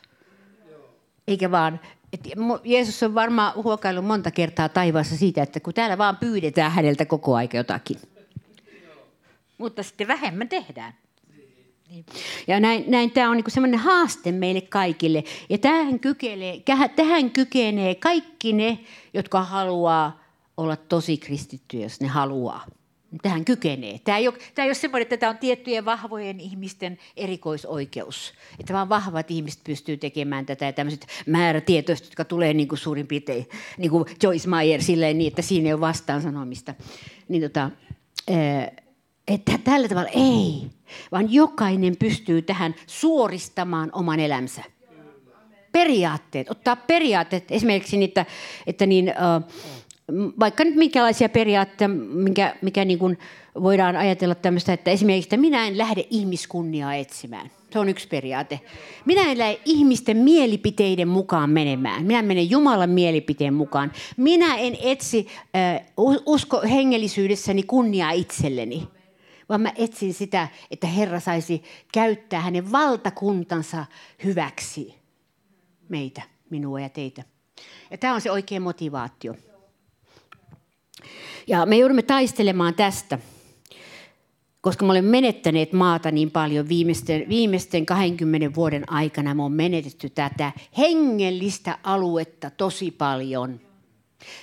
Eikä 1.29 1.51
vaan, 1.51 1.81
että 2.13 2.29
Jeesus 2.65 3.03
on 3.03 3.15
varmaan 3.15 3.55
huokaillut 3.55 4.05
monta 4.05 4.31
kertaa 4.31 4.69
taivaassa 4.69 5.17
siitä, 5.17 5.43
että 5.43 5.61
kun 5.61 5.75
täällä 5.75 5.99
vaan 5.99 6.17
pyydetään 6.17 6.71
häneltä 6.71 7.05
koko 7.05 7.35
aika 7.35 7.57
jotakin. 7.57 7.97
Mutta 9.59 9.83
sitten 9.83 10.09
vähemmän 10.09 10.49
tehdään. 10.49 10.95
Niin. 11.89 12.07
Ja 12.47 12.61
näin, 12.61 12.85
näin 12.87 13.11
tämä 13.11 13.31
on 13.31 13.37
niinku 13.37 13.51
semmoinen 13.51 13.81
haaste 13.81 14.33
meille 14.33 14.61
kaikille. 14.61 15.25
Ja 15.49 15.59
tähän 15.59 16.01
kykenee, 16.01 16.63
tähän 16.97 17.31
kykenee 17.31 17.95
kaikki 17.95 18.53
ne, 18.53 18.79
jotka 19.15 19.43
haluaa 19.43 20.22
olla 20.57 20.77
tosi 20.77 21.17
kristittyjä, 21.17 21.83
jos 21.83 22.01
ne 22.01 22.09
haluaa. 22.09 22.67
Tähän 23.23 23.45
kykenee. 23.45 23.99
Tämä 24.05 24.19
ei, 24.19 24.29
ole, 24.29 24.39
tämä 24.55 24.65
ei 24.65 24.69
ole 24.69 24.75
semmoinen, 24.75 25.03
että 25.03 25.17
tämä 25.17 25.31
on 25.31 25.39
tiettyjen 25.39 25.85
vahvojen 25.85 26.41
ihmisten 26.41 26.99
erikoisoikeus. 27.17 28.33
Että 28.61 28.73
vaan 28.73 28.89
vahvat 28.89 29.31
ihmiset 29.31 29.61
pystyy 29.65 29.97
tekemään 29.97 30.47
tätä 30.47 30.65
ja 30.65 30.73
tämmöiset 30.73 31.07
määrätietoiset, 31.27 32.07
jotka 32.07 32.25
tulee 32.25 32.55
niin 32.55 32.69
kuin 32.69 32.79
suurin 32.79 33.07
piirtein, 33.07 33.49
niin 33.79 33.91
kuin 33.91 34.05
Joyce 34.23 34.49
Meyer, 34.49 34.83
silleen 34.83 35.19
niin, 35.19 35.29
että 35.29 35.43
siinä 35.43 35.67
ei 35.67 35.73
ole 35.73 35.81
vastaan 35.81 36.23
sanomista. 36.23 36.75
Niin 37.29 37.43
tota, 37.43 37.71
että 39.29 39.59
tällä 39.65 39.89
tavalla 39.89 40.11
ei, 40.15 40.71
vaan 41.13 41.33
jokainen 41.33 41.97
pystyy 41.97 42.43
tähän 42.43 42.75
suoristamaan 42.87 43.91
oman 43.93 44.21
elämänsä. 44.21 44.63
Periaatteet, 45.73 46.51
ottaa 46.51 46.77
periaatteet, 46.77 47.51
esimerkiksi 47.51 47.97
niitä, 47.97 48.27
että 48.67 48.87
niin, 48.87 49.09
uh, 49.09 49.53
vaikka 50.41 50.65
nyt 50.65 50.75
minkälaisia 50.75 51.29
periaatteita, 51.29 51.89
mikä, 52.13 52.57
mikä 52.63 52.85
niin 52.85 52.99
kuin 52.99 53.19
voidaan 53.63 53.97
ajatella 53.97 54.35
tämmöistä, 54.35 54.73
että 54.73 54.91
esimerkiksi 54.91 55.27
että 55.27 55.37
minä 55.37 55.67
en 55.67 55.79
lähde 55.79 56.07
ihmiskunniaa 56.11 56.95
etsimään. 56.95 57.51
Se 57.71 57.79
on 57.79 57.89
yksi 57.89 58.09
periaate. 58.09 58.61
Minä 59.05 59.31
en 59.31 59.39
lähde 59.39 59.61
ihmisten 59.65 60.17
mielipiteiden 60.17 61.09
mukaan 61.09 61.51
menemään. 61.51 62.05
Minä 62.05 62.23
menen 62.23 62.51
Jumalan 62.51 62.91
mielipiteen 62.91 63.55
mukaan. 63.55 63.93
Minä 64.17 64.57
en 64.57 64.77
etsi 64.83 65.27
uh, 65.97 66.23
usko 66.27 66.63
hengellisyydessäni 66.63 67.63
kunniaa 67.63 68.11
itselleni, 68.11 68.89
vaan 69.49 69.61
mä 69.61 69.73
etsin 69.77 70.15
sitä, 70.15 70.49
että 70.71 70.87
Herra 70.87 71.21
saisi 71.21 71.63
käyttää 71.93 72.41
hänen 72.41 72.73
valtakuntansa 72.73 73.87
hyväksi 74.25 74.95
meitä, 75.89 76.23
minua 76.51 76.81
ja 76.81 76.89
teitä. 76.89 77.23
Ja 77.91 77.99
tämä 77.99 78.15
on 78.15 78.21
se 78.21 78.31
oikea 78.31 78.61
motivaatio. 78.61 79.35
Ja 81.47 81.67
me 81.67 81.77
joudumme 81.77 82.03
taistelemaan 82.03 82.75
tästä, 82.75 83.19
koska 84.61 84.85
me 84.85 84.91
olemme 84.91 85.11
menettäneet 85.11 85.73
maata 85.73 86.11
niin 86.11 86.31
paljon 86.31 86.69
viimeisten, 86.69 87.29
viimeisten 87.29 87.87
20 87.87 88.55
vuoden 88.55 88.93
aikana. 88.93 89.35
Me 89.35 89.43
on 89.43 89.53
menetetty 89.53 90.11
tätä 90.11 90.53
hengellistä 90.79 91.79
aluetta 91.83 92.51
tosi 92.51 92.91
paljon. 92.91 93.61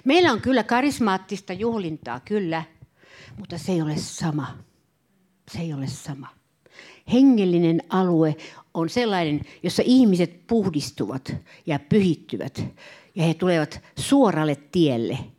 Meillä 0.06 0.32
on 0.32 0.41
kyllä 0.41 0.63
karismaattista 0.63 1.53
juhlintaa, 1.53 2.20
kyllä, 2.20 2.63
mutta 3.38 3.58
se 3.58 3.72
ei 3.72 3.82
ole 3.82 3.98
sama. 3.98 4.58
Se 5.51 5.60
ei 5.60 5.74
ole 5.74 5.88
sama. 5.88 6.27
Hengellinen 7.13 7.84
alue 7.89 8.36
on 8.74 8.89
sellainen, 8.89 9.41
jossa 9.63 9.84
ihmiset 9.86 10.48
puhdistuvat 10.48 11.36
ja 11.65 11.79
pyhittyvät 11.79 12.63
ja 13.15 13.24
he 13.24 13.34
tulevat 13.34 13.82
suoralle 13.96 14.56
tielle– 14.56 15.18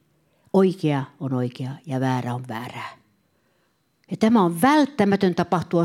Oikea 0.53 1.05
on 1.21 1.35
oikea 1.35 1.71
ja 1.87 2.01
väärä 2.01 2.35
on 2.35 2.45
väärää. 2.49 3.01
Ja 4.11 4.17
tämä 4.17 4.43
on 4.43 4.63
välttämätön 4.63 5.35
tapahtua 5.35 5.85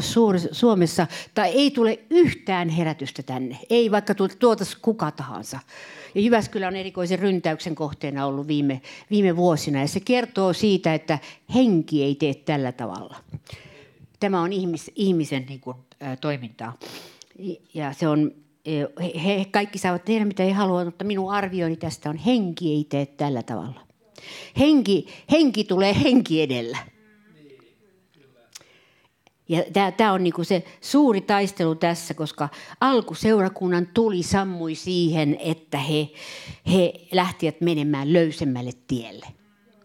Suomessa, 0.51 1.07
tai 1.33 1.49
ei 1.49 1.71
tule 1.71 1.99
yhtään 2.09 2.69
herätystä 2.69 3.23
tänne. 3.23 3.59
Ei 3.69 3.91
vaikka 3.91 4.15
tuotaisi 4.39 4.77
kuka 4.81 5.11
tahansa. 5.11 5.59
Ja 6.15 6.21
Jyväskylä 6.21 6.67
on 6.67 6.75
erikoisen 6.75 7.19
ryntäyksen 7.19 7.75
kohteena 7.75 8.25
ollut 8.25 8.47
viime, 8.47 8.81
viime 9.09 9.35
vuosina. 9.35 9.81
Ja 9.81 9.87
se 9.87 9.99
kertoo 9.99 10.53
siitä, 10.53 10.93
että 10.93 11.19
henki 11.55 12.03
ei 12.03 12.15
tee 12.15 12.33
tällä 12.33 12.71
tavalla. 12.71 13.15
Tämä 14.19 14.41
on 14.41 14.53
ihmis, 14.53 14.91
ihmisen 14.95 15.45
niin 15.49 15.59
kuin, 15.59 15.77
ä, 16.03 16.15
toimintaa. 16.15 16.77
Ja 17.73 17.93
se 17.93 18.07
on, 18.07 18.31
he, 18.65 19.11
he 19.23 19.45
kaikki 19.51 19.77
saavat 19.77 20.05
tehdä 20.05 20.25
mitä 20.25 20.43
he 20.43 20.51
haluavat, 20.51 20.85
mutta 20.85 21.05
minun 21.05 21.33
arvioni 21.33 21.75
tästä 21.75 22.09
on, 22.09 22.17
henki 22.17 22.73
ei 22.73 22.83
tee 22.83 23.05
tällä 23.05 23.43
tavalla. 23.43 23.84
Henki, 24.59 25.07
henki 25.31 25.63
tulee 25.63 25.95
henki 26.03 26.41
edellä. 26.41 26.77
Ja 29.49 29.91
tämä 29.97 30.13
on 30.13 30.23
niinku 30.23 30.43
se 30.43 30.63
suuri 30.81 31.21
taistelu 31.21 31.75
tässä, 31.75 32.13
koska 32.13 32.49
alkuseurakunnan 32.81 33.87
tuli 33.93 34.23
sammui 34.23 34.75
siihen, 34.75 35.37
että 35.39 35.77
he, 35.77 36.09
he 36.73 36.93
lähtivät 37.11 37.61
menemään 37.61 38.13
löysemmälle 38.13 38.71
tielle, 38.87 39.25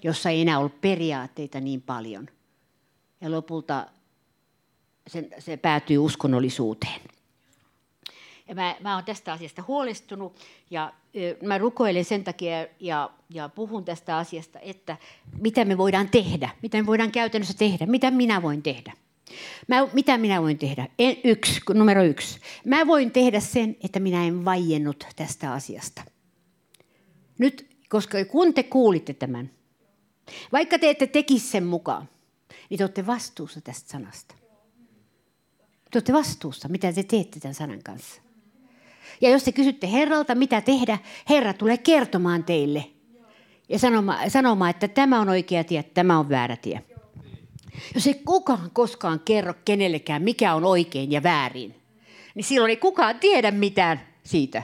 jossa 0.02 0.30
ei 0.30 0.40
enää 0.40 0.58
ollut 0.58 0.80
periaatteita 0.80 1.60
niin 1.60 1.82
paljon. 1.82 2.28
Ja 3.20 3.30
lopulta 3.30 3.86
se, 5.06 5.28
se 5.38 5.56
päätyy 5.56 5.98
uskonnollisuuteen. 5.98 7.00
Mä, 8.54 8.76
mä 8.80 8.94
olen 8.94 9.04
tästä 9.04 9.32
asiasta 9.32 9.64
huolestunut 9.68 10.36
ja 10.70 10.92
mä 11.42 11.58
rukoilen 11.58 12.04
sen 12.04 12.24
takia 12.24 12.66
ja, 12.80 13.10
ja 13.30 13.48
puhun 13.48 13.84
tästä 13.84 14.16
asiasta, 14.16 14.58
että 14.60 14.96
mitä 15.38 15.64
me 15.64 15.78
voidaan 15.78 16.08
tehdä, 16.08 16.50
mitä 16.62 16.78
me 16.78 16.86
voidaan 16.86 17.12
käytännössä 17.12 17.54
tehdä, 17.58 17.86
mitä 17.86 18.10
minä 18.10 18.42
voin 18.42 18.62
tehdä. 18.62 18.92
Mä, 19.68 19.88
mitä 19.92 20.18
minä 20.18 20.42
voin 20.42 20.58
tehdä? 20.58 20.88
En, 20.98 21.16
yksi, 21.24 21.60
numero 21.74 22.02
yksi. 22.02 22.40
Mä 22.64 22.86
voin 22.86 23.10
tehdä 23.10 23.40
sen, 23.40 23.76
että 23.84 24.00
minä 24.00 24.24
en 24.24 24.44
vaiennut 24.44 25.04
tästä 25.16 25.52
asiasta. 25.52 26.02
Nyt, 27.38 27.76
koska 27.88 28.24
kun 28.24 28.54
te 28.54 28.62
kuulitte 28.62 29.14
tämän, 29.14 29.50
vaikka 30.52 30.78
te 30.78 30.90
ette 30.90 31.06
tekisi 31.06 31.50
sen 31.50 31.66
mukaan, 31.66 32.08
niin 32.70 32.78
te 32.78 32.84
olette 32.84 33.06
vastuussa 33.06 33.60
tästä 33.60 33.90
sanasta. 33.90 34.34
Te 35.90 35.96
olette 35.96 36.12
vastuussa, 36.12 36.68
mitä 36.68 36.92
te 36.92 37.02
teette 37.02 37.40
tämän 37.40 37.54
sanan 37.54 37.82
kanssa. 37.82 38.22
Ja 39.20 39.30
jos 39.30 39.42
te 39.42 39.52
kysytte 39.52 39.92
Herralta, 39.92 40.34
mitä 40.34 40.60
tehdä, 40.60 40.98
Herra 41.28 41.52
tulee 41.52 41.78
kertomaan 41.78 42.44
teille. 42.44 42.84
Ja 43.68 43.78
sanomaan, 43.78 44.30
sanomaan 44.30 44.70
että 44.70 44.88
tämä 44.88 45.20
on 45.20 45.28
oikea 45.28 45.64
tie, 45.64 45.82
tämä 45.82 46.18
on 46.18 46.28
väärä 46.28 46.56
tie. 46.56 46.84
Jos 47.94 48.06
ei 48.06 48.14
kukaan 48.14 48.70
koskaan 48.72 49.20
kerro 49.20 49.54
kenellekään, 49.64 50.22
mikä 50.22 50.54
on 50.54 50.64
oikein 50.64 51.12
ja 51.12 51.22
väärin, 51.22 51.74
niin 52.34 52.44
silloin 52.44 52.70
ei 52.70 52.76
kukaan 52.76 53.18
tiedä 53.20 53.50
mitään 53.50 54.00
siitä. 54.24 54.62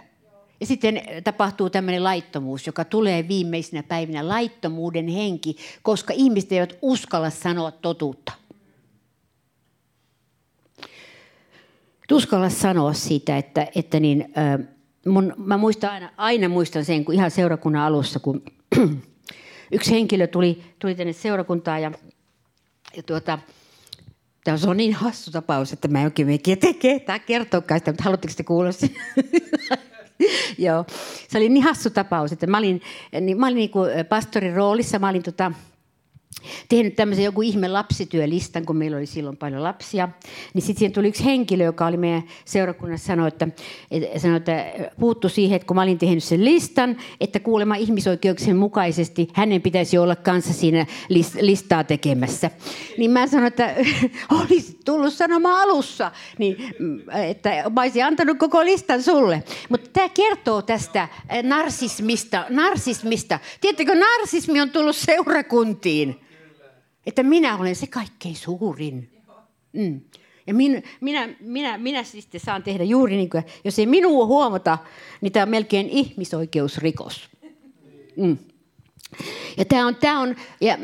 Ja 0.60 0.66
sitten 0.66 1.02
tapahtuu 1.24 1.70
tämmöinen 1.70 2.04
laittomuus, 2.04 2.66
joka 2.66 2.84
tulee 2.84 3.28
viimeisinä 3.28 3.82
päivinä, 3.82 4.28
laittomuuden 4.28 5.08
henki, 5.08 5.56
koska 5.82 6.12
ihmiset 6.16 6.52
eivät 6.52 6.78
uskalla 6.82 7.30
sanoa 7.30 7.70
totuutta. 7.70 8.32
Uskalla 12.12 12.50
sanoa 12.50 12.92
siitä, 12.92 13.36
että, 13.36 13.66
että 13.74 14.00
niin, 14.00 14.34
mun, 15.06 15.34
mä 15.36 15.56
muistan 15.56 15.90
aina, 15.90 16.10
aina 16.16 16.48
muistan 16.48 16.84
sen, 16.84 17.04
kun 17.04 17.14
ihan 17.14 17.30
seurakunnan 17.30 17.82
alussa, 17.82 18.18
kun 18.18 18.42
yksi 19.72 19.90
henkilö 19.90 20.26
tuli, 20.26 20.62
tuli 20.78 20.94
tänne 20.94 21.12
seurakuntaan 21.12 21.82
ja, 21.82 21.92
ja 22.96 23.02
tuota, 23.02 23.38
Tämä 24.46 24.58
on 24.66 24.76
niin 24.76 24.94
hassu 24.94 25.30
tapaus, 25.30 25.72
että 25.72 25.88
mä 25.88 25.98
en 25.98 26.04
oikein 26.04 26.28
mekin 26.28 26.58
tekee 26.58 27.00
tämä 27.00 27.18
kertoakaan 27.18 27.80
sitä, 27.80 27.90
mutta 27.90 28.04
haluatteko 28.04 28.34
te 28.36 28.42
kuulla 28.42 28.72
sen? 28.72 28.90
Joo, 30.58 30.84
se 31.28 31.38
oli 31.38 31.48
niin 31.48 31.64
hassu 31.64 31.90
tapaus, 31.90 32.32
että 32.32 32.46
mä 32.46 32.58
olin, 32.58 32.82
niin, 33.20 33.40
mä 33.40 33.46
olin 33.46 33.56
niin 33.56 33.70
pastorin 34.08 34.54
roolissa, 34.54 34.98
mä 34.98 35.08
olin 35.08 35.22
tota, 35.22 35.52
tehnyt 36.68 36.96
tämmöisen 36.96 37.24
joku 37.24 37.42
ihme 37.42 37.68
lapsityölistan, 37.68 38.66
kun 38.66 38.76
meillä 38.76 38.96
oli 38.96 39.06
silloin 39.06 39.36
paljon 39.36 39.62
lapsia. 39.62 40.08
Niin 40.54 40.62
sitten 40.62 40.78
siihen 40.78 40.92
tuli 40.92 41.08
yksi 41.08 41.24
henkilö, 41.24 41.64
joka 41.64 41.86
oli 41.86 41.96
meidän 41.96 42.22
seurakunnassa, 42.44 43.06
sanoi, 43.06 43.28
että, 43.28 43.48
sanoi, 44.16 44.36
että 44.36 44.66
puuttu 45.00 45.28
siihen, 45.28 45.56
että 45.56 45.66
kun 45.66 45.74
mä 45.74 45.82
olin 45.82 45.98
tehnyt 45.98 46.24
sen 46.24 46.44
listan, 46.44 46.96
että 47.20 47.40
kuulemma 47.40 47.74
ihmisoikeuksien 47.74 48.56
mukaisesti 48.56 49.28
hänen 49.32 49.62
pitäisi 49.62 49.98
olla 49.98 50.16
kanssa 50.16 50.52
siinä 50.52 50.86
listaa 51.40 51.84
tekemässä. 51.84 52.50
Niin 52.98 53.10
mä 53.10 53.26
sanoin, 53.26 53.46
että 53.46 53.74
olisi 54.42 54.78
tullut 54.84 55.14
sanomaan 55.14 55.62
alussa, 55.62 56.10
niin, 56.38 56.56
että 57.28 57.50
mä 57.74 57.80
olisin 57.82 58.04
antanut 58.04 58.38
koko 58.38 58.64
listan 58.64 59.02
sulle. 59.02 59.42
Mutta 59.68 59.90
tämä 59.92 60.08
kertoo 60.08 60.62
tästä 60.62 61.08
narsismista. 61.42 62.44
narsismista. 62.50 63.38
Tiedättekö, 63.60 63.94
narsismi 63.94 64.60
on 64.60 64.70
tullut 64.70 64.96
seurakuntiin. 64.96 66.25
Että 67.06 67.22
minä 67.22 67.56
olen 67.58 67.76
se 67.76 67.86
kaikkein 67.86 68.36
suurin. 68.36 69.10
Mm. 69.72 70.00
Ja 70.46 70.54
min, 70.54 70.82
minä, 71.00 71.28
minä, 71.40 71.78
minä 71.78 72.02
siis 72.02 72.28
saan 72.36 72.62
tehdä 72.62 72.84
juuri 72.84 73.16
niin 73.16 73.30
kuin, 73.30 73.44
jos 73.64 73.78
ei 73.78 73.86
minua 73.86 74.26
huomata, 74.26 74.78
niin 75.20 75.32
tämä 75.32 75.42
on 75.42 75.48
melkein 75.48 75.88
ihmisoikeusrikos. 75.88 77.28
Mm. 78.16 78.38
Ja 79.56 79.64
tämä 79.64 79.86
on, 79.86 79.96
tämä 79.96 80.20
on 80.20 80.36
ja 80.60 80.78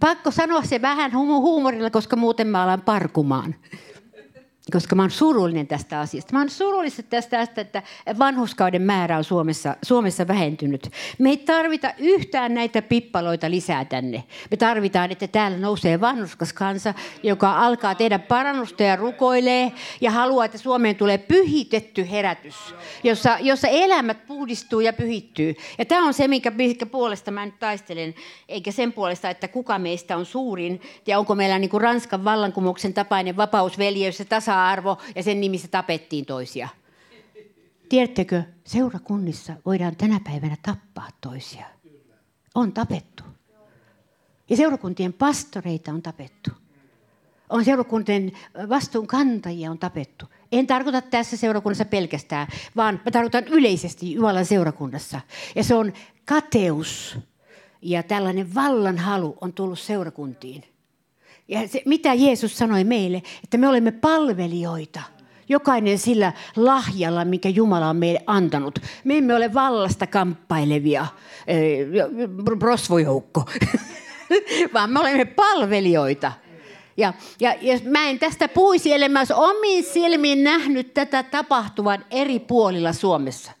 pakko 0.00 0.30
sanoa 0.30 0.62
se 0.62 0.82
vähän 0.82 1.12
huumorilla, 1.12 1.90
koska 1.90 2.16
muuten 2.16 2.46
mä 2.46 2.62
alan 2.62 2.82
parkumaan 2.82 3.54
koska 4.70 4.96
mä 4.96 5.02
oon 5.02 5.10
surullinen 5.10 5.66
tästä 5.66 6.00
asiasta. 6.00 6.32
Mä 6.32 6.38
oon 6.38 6.50
surullinen 6.50 7.04
tästä 7.10 7.38
asiasta, 7.38 7.60
että 7.60 7.82
vanhuskauden 8.18 8.82
määrä 8.82 9.18
on 9.18 9.24
Suomessa, 9.24 9.76
Suomessa 9.82 10.28
vähentynyt. 10.28 10.90
Me 11.18 11.30
ei 11.30 11.36
tarvita 11.36 11.94
yhtään 11.98 12.54
näitä 12.54 12.82
pippaloita 12.82 13.50
lisää 13.50 13.84
tänne. 13.84 14.24
Me 14.50 14.56
tarvitaan, 14.56 15.12
että 15.12 15.26
täällä 15.26 15.58
nousee 15.58 16.00
vanhuskas 16.00 16.52
kansa, 16.52 16.94
joka 17.22 17.52
alkaa 17.52 17.94
tehdä 17.94 18.18
parannusta 18.18 18.82
ja 18.82 18.96
rukoilee 18.96 19.72
ja 20.00 20.10
haluaa, 20.10 20.44
että 20.44 20.58
Suomeen 20.58 20.96
tulee 20.96 21.18
pyhitetty 21.18 22.10
herätys, 22.10 22.74
jossa, 23.04 23.38
jossa 23.40 23.68
elämät 23.68 24.26
puhdistuu 24.26 24.80
ja 24.80 24.92
pyhittyy. 24.92 25.54
Ja 25.78 25.84
tämä 25.84 26.06
on 26.06 26.14
se, 26.14 26.28
minkä, 26.28 26.50
minkä 26.50 26.86
puolesta 26.86 27.30
mä 27.30 27.46
nyt 27.46 27.58
taistelen, 27.58 28.14
eikä 28.48 28.72
sen 28.72 28.92
puolesta, 28.92 29.30
että 29.30 29.48
kuka 29.48 29.78
meistä 29.78 30.16
on 30.16 30.26
suurin 30.26 30.80
ja 31.06 31.18
onko 31.18 31.34
meillä 31.34 31.58
niin 31.58 31.70
kuin 31.70 31.80
Ranskan 31.80 32.24
vallankumouksen 32.24 32.94
tapainen 32.94 33.36
vapausveljeys 33.36 34.18
ja 34.18 34.24
tasa 34.24 34.51
tasa-arvo 34.52 34.98
ja 35.14 35.22
sen 35.22 35.40
nimissä 35.40 35.68
tapettiin 35.68 36.26
toisia. 36.26 36.68
Tiedättekö, 37.88 38.42
seurakunnissa 38.64 39.52
voidaan 39.66 39.96
tänä 39.96 40.20
päivänä 40.24 40.56
tappaa 40.62 41.08
toisia. 41.20 41.66
On 42.54 42.72
tapettu. 42.72 43.22
Ja 44.50 44.56
seurakuntien 44.56 45.12
pastoreita 45.12 45.92
on 45.92 46.02
tapettu. 46.02 46.50
On 47.50 47.64
seurakuntien 47.64 48.32
vastuunkantajia 48.68 49.70
on 49.70 49.78
tapettu. 49.78 50.26
En 50.52 50.66
tarkoita 50.66 51.00
tässä 51.02 51.36
seurakunnassa 51.36 51.84
pelkästään, 51.84 52.46
vaan 52.76 53.00
mä 53.04 53.10
tarkoitan 53.10 53.44
yleisesti 53.44 54.12
Jumalan 54.12 54.46
seurakunnassa. 54.46 55.20
Ja 55.54 55.64
se 55.64 55.74
on 55.74 55.92
kateus 56.24 57.18
ja 57.82 58.02
tällainen 58.02 58.54
vallanhalu 58.54 59.38
on 59.40 59.52
tullut 59.52 59.78
seurakuntiin. 59.78 60.71
Ja 61.48 61.68
se, 61.68 61.82
mitä 61.84 62.14
Jeesus 62.14 62.58
sanoi 62.58 62.84
meille, 62.84 63.22
että 63.44 63.58
me 63.58 63.68
olemme 63.68 63.92
palvelijoita. 63.92 65.02
Jokainen 65.48 65.98
sillä 65.98 66.32
lahjalla, 66.56 67.24
mikä 67.24 67.48
Jumala 67.48 67.88
on 67.88 67.96
meille 67.96 68.22
antanut. 68.26 68.78
Me 69.04 69.18
emme 69.18 69.34
ole 69.34 69.54
vallasta 69.54 70.06
kamppailevia 70.06 71.06
rosvojoukko, 72.60 73.44
vaan 74.74 74.90
me 74.90 75.00
olemme 75.00 75.24
palvelijoita. 75.24 76.32
Ja, 76.96 77.12
ja, 77.40 77.54
ja 77.60 77.78
mä 77.84 78.08
en 78.08 78.18
tästä 78.18 78.48
puhuisi, 78.48 78.92
ellei 78.92 79.08
mä 79.08 79.20
olisi 79.20 79.32
omiin 79.36 79.84
silmiin 79.84 80.44
nähnyt 80.44 80.94
tätä 80.94 81.22
tapahtuvan 81.22 82.04
eri 82.10 82.38
puolilla 82.38 82.92
Suomessa. 82.92 83.52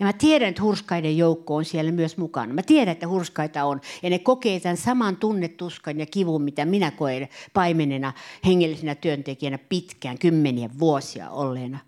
Ja 0.00 0.06
mä 0.06 0.12
tiedän, 0.12 0.48
että 0.48 0.62
hurskaiden 0.62 1.18
joukko 1.18 1.56
on 1.56 1.64
siellä 1.64 1.92
myös 1.92 2.16
mukana. 2.16 2.54
Mä 2.54 2.62
tiedän, 2.62 2.92
että 2.92 3.08
hurskaita 3.08 3.64
on. 3.64 3.80
Ja 4.02 4.10
ne 4.10 4.18
kokee 4.18 4.60
tämän 4.60 4.76
saman 4.76 5.16
tunnetuskan 5.16 5.98
ja 5.98 6.06
kivun, 6.06 6.42
mitä 6.42 6.64
minä 6.64 6.90
koen 6.90 7.28
paimenena, 7.52 8.12
hengellisenä 8.46 8.94
työntekijänä 8.94 9.58
pitkään, 9.58 10.18
kymmeniä 10.18 10.70
vuosia 10.78 11.30
olleena. 11.30 11.78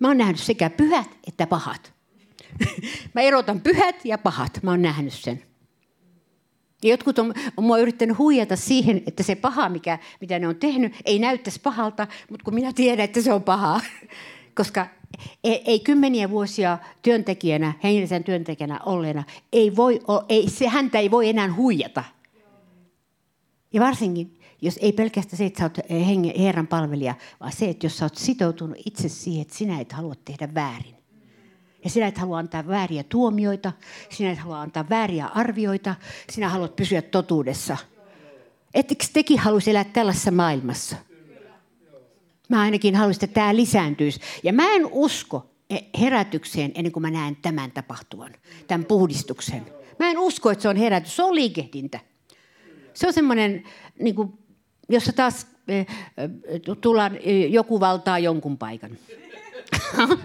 Mä 0.00 0.08
oon 0.08 0.18
nähnyt 0.18 0.40
sekä 0.40 0.70
pyhät 0.70 1.10
että 1.26 1.46
pahat. 1.46 1.92
mä 3.14 3.20
erotan 3.20 3.60
pyhät 3.60 4.04
ja 4.04 4.18
pahat. 4.18 4.62
Mä 4.62 4.70
oon 4.70 4.82
nähnyt 4.82 5.12
sen. 5.12 5.42
Ja 6.82 6.90
jotkut 6.90 7.18
on, 7.18 7.34
on 7.56 7.64
mua 7.64 7.78
yrittänyt 7.78 8.18
huijata 8.18 8.56
siihen, 8.56 9.02
että 9.06 9.22
se 9.22 9.34
paha, 9.34 9.68
mikä, 9.68 9.98
mitä 10.20 10.38
ne 10.38 10.48
on 10.48 10.56
tehnyt, 10.56 10.94
ei 11.04 11.18
näyttäisi 11.18 11.60
pahalta, 11.60 12.06
mutta 12.30 12.44
kun 12.44 12.54
minä 12.54 12.72
tiedän, 12.72 13.04
että 13.04 13.22
se 13.22 13.32
on 13.32 13.42
pahaa. 13.42 13.80
Koska 14.54 14.86
ei, 15.44 15.80
kymmeniä 15.80 16.30
vuosia 16.30 16.78
työntekijänä, 17.02 17.72
hengellisen 17.82 18.24
työntekijänä 18.24 18.80
olleena, 18.86 19.24
ei 19.52 19.76
voi, 19.76 20.00
ei, 20.28 20.48
se, 20.50 20.68
häntä 20.68 20.98
ei 20.98 21.10
voi 21.10 21.28
enää 21.28 21.54
huijata. 21.54 22.04
Ja 23.72 23.80
varsinkin, 23.80 24.40
jos 24.62 24.78
ei 24.82 24.92
pelkästään 24.92 25.38
se, 25.38 25.46
että 25.46 25.58
sä 25.58 25.64
oot 25.64 25.78
eh, 25.78 26.38
Herran 26.38 26.66
palvelija, 26.66 27.14
vaan 27.40 27.52
se, 27.52 27.68
että 27.68 27.86
jos 27.86 27.98
sä 27.98 28.04
oot 28.04 28.16
sitoutunut 28.16 28.78
itse 28.86 29.08
siihen, 29.08 29.42
että 29.42 29.54
sinä 29.54 29.80
et 29.80 29.92
halua 29.92 30.14
tehdä 30.24 30.54
väärin. 30.54 30.94
Ja 31.84 31.90
sinä 31.90 32.06
et 32.06 32.18
halua 32.18 32.38
antaa 32.38 32.66
vääriä 32.66 33.04
tuomioita, 33.04 33.72
sinä 34.10 34.30
et 34.30 34.38
halua 34.38 34.60
antaa 34.60 34.88
vääriä 34.90 35.26
arvioita, 35.26 35.94
sinä 36.30 36.48
haluat 36.48 36.76
pysyä 36.76 37.02
totuudessa. 37.02 37.76
Ettekö 38.74 39.04
tekin 39.12 39.38
haluaisi 39.38 39.70
elää 39.70 39.84
tällaisessa 39.84 40.30
maailmassa? 40.30 40.96
Mä 42.50 42.60
ainakin 42.60 42.96
haluaisin, 42.96 43.24
että 43.24 43.34
tämä 43.34 43.56
lisääntyisi. 43.56 44.20
Ja 44.42 44.52
mä 44.52 44.74
en 44.74 44.86
usko 44.86 45.50
herätykseen 46.00 46.72
ennen 46.74 46.92
kuin 46.92 47.02
mä 47.02 47.10
näen 47.10 47.36
tämän 47.36 47.70
tapahtuvan, 47.72 48.32
tämän 48.66 48.84
puhdistuksen. 48.84 49.66
Mä 49.98 50.10
en 50.10 50.18
usko, 50.18 50.50
että 50.50 50.62
se 50.62 50.68
on 50.68 50.76
herätys, 50.76 51.16
se 51.16 51.22
on 51.22 51.34
liikehdintä. 51.34 52.00
Se 52.94 53.06
on 53.06 53.12
semmoinen, 53.12 53.64
niin 53.98 54.14
kuin, 54.14 54.32
jossa 54.88 55.12
taas 55.12 55.46
äh, 55.70 55.86
tullaan, 56.80 57.18
joku 57.48 57.80
valtaa 57.80 58.18
jonkun 58.18 58.58
paikan. 58.58 58.98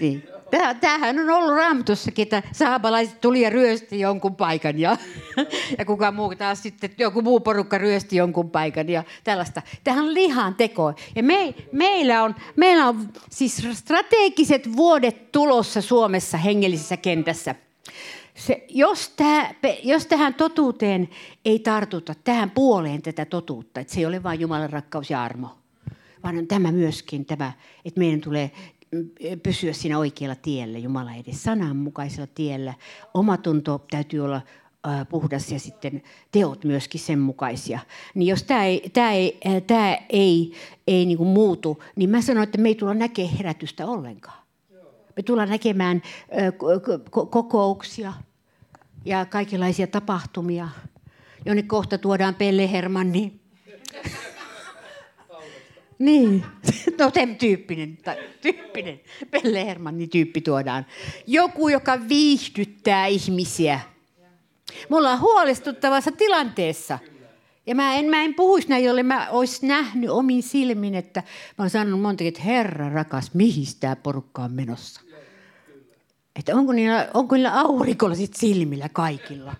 niin. 0.00 0.35
Tämähän 0.80 1.18
on 1.18 1.30
ollut 1.30 1.56
raamatussakin, 1.56 2.22
että 2.22 2.42
saabalaiset 2.52 3.20
tuli 3.20 3.40
ja 3.40 3.50
ryösti 3.50 4.00
jonkun 4.00 4.36
paikan 4.36 4.78
ja, 4.78 4.96
ja 5.78 5.84
kuka 5.84 6.12
muu 6.12 6.34
taas 6.34 6.62
sitten, 6.62 6.90
joku 6.98 7.22
muu 7.22 7.40
porukka 7.40 7.78
ryösti 7.78 8.16
jonkun 8.16 8.50
paikan 8.50 8.88
ja 8.88 9.04
tällaista. 9.24 9.62
Tähän 9.84 10.04
on 10.04 10.14
lihan 10.14 10.54
teko. 10.54 10.94
Ja 11.16 11.22
me, 11.22 11.54
meillä, 11.72 12.22
on, 12.22 12.34
meillä 12.56 12.88
on 12.88 13.08
siis 13.30 13.68
strategiset 13.72 14.76
vuodet 14.76 15.32
tulossa 15.32 15.80
Suomessa 15.80 16.38
hengellisessä 16.38 16.96
kentässä. 16.96 17.54
Se, 18.34 18.64
jos, 18.68 19.08
tämä, 19.08 19.50
jos 19.82 20.06
tähän 20.06 20.34
totuuteen 20.34 21.08
ei 21.44 21.58
tartuta, 21.58 22.14
tähän 22.24 22.50
puoleen 22.50 23.02
tätä 23.02 23.24
totuutta, 23.24 23.80
että 23.80 23.94
se 23.94 24.00
ei 24.00 24.06
ole 24.06 24.22
vain 24.22 24.40
Jumalan 24.40 24.70
rakkaus 24.70 25.10
ja 25.10 25.22
armo, 25.22 25.48
vaan 26.22 26.38
on 26.38 26.46
tämä 26.46 26.72
myöskin 26.72 27.24
tämä, 27.24 27.52
että 27.84 27.98
meidän 27.98 28.20
tulee 28.20 28.50
pysyä 29.42 29.72
siinä 29.72 29.98
oikealla 29.98 30.34
tiellä, 30.34 30.78
Jumala 30.78 31.14
edes 31.14 31.42
sananmukaisella 31.42 32.26
tiellä. 32.34 32.74
Omatunto 33.14 33.84
täytyy 33.90 34.20
olla 34.20 34.40
puhdas 35.08 35.52
ja 35.52 35.60
sitten 35.60 36.02
teot 36.32 36.64
myöskin 36.64 37.00
sen 37.00 37.18
mukaisia. 37.18 37.78
Niin 38.14 38.28
jos 38.28 38.42
tämä 38.42 38.64
ei, 38.64 38.90
tämä 38.92 39.12
ei, 39.12 39.40
tämä 39.66 39.98
ei, 40.08 40.52
ei 40.86 41.06
niin 41.06 41.18
kuin 41.18 41.28
muutu, 41.28 41.82
niin 41.96 42.10
mä 42.10 42.20
sanon, 42.20 42.42
että 42.42 42.58
me 42.58 42.68
ei 42.68 42.74
tulla 42.74 42.94
näkemään 42.94 43.36
herätystä 43.36 43.86
ollenkaan. 43.86 44.38
Me 45.16 45.22
tullaan 45.22 45.48
näkemään 45.48 46.02
kokouksia 47.30 48.12
ja 49.04 49.26
kaikenlaisia 49.26 49.86
tapahtumia, 49.86 50.68
jonne 51.44 51.62
kohta 51.62 51.98
tuodaan 51.98 52.34
Pelle 52.34 52.72
Hermanni. 52.72 53.40
Niin, 55.98 56.44
no 56.98 57.10
sen 57.14 57.36
tyyppinen, 57.36 57.96
tai, 57.96 58.16
tyyppinen, 58.40 59.00
Pelle 59.30 59.66
Hermanni 59.66 60.06
tyyppi 60.06 60.40
tuodaan. 60.40 60.86
Joku, 61.26 61.68
joka 61.68 62.08
viihdyttää 62.08 63.06
ihmisiä. 63.06 63.80
Me 64.88 64.96
ollaan 64.96 65.20
huolestuttavassa 65.20 66.12
tilanteessa. 66.12 66.98
Ja 67.66 67.74
mä 67.74 67.94
en, 67.94 68.04
mä 68.04 68.22
en 68.22 68.34
puhuisi 68.34 68.68
näin, 68.68 68.84
jolle 68.84 69.02
mä 69.02 69.28
olisi 69.30 69.66
nähnyt 69.66 70.10
omin 70.10 70.42
silmin, 70.42 70.94
että 70.94 71.22
mä 71.58 71.62
oon 71.62 71.70
sanonut 71.70 72.00
monta 72.00 72.24
että 72.24 72.42
Herra 72.42 72.88
rakas, 72.88 73.34
mihin 73.34 73.66
tämä 73.80 73.96
porukka 73.96 74.42
on 74.42 74.52
menossa? 74.52 75.00
Että 76.38 76.56
onko 76.56 76.72
niillä, 76.72 77.08
onko 77.14 77.34
niillä 77.34 77.60
aurikolla 77.60 78.14
sit 78.14 78.34
silmillä 78.34 78.88
kaikilla? 78.88 79.54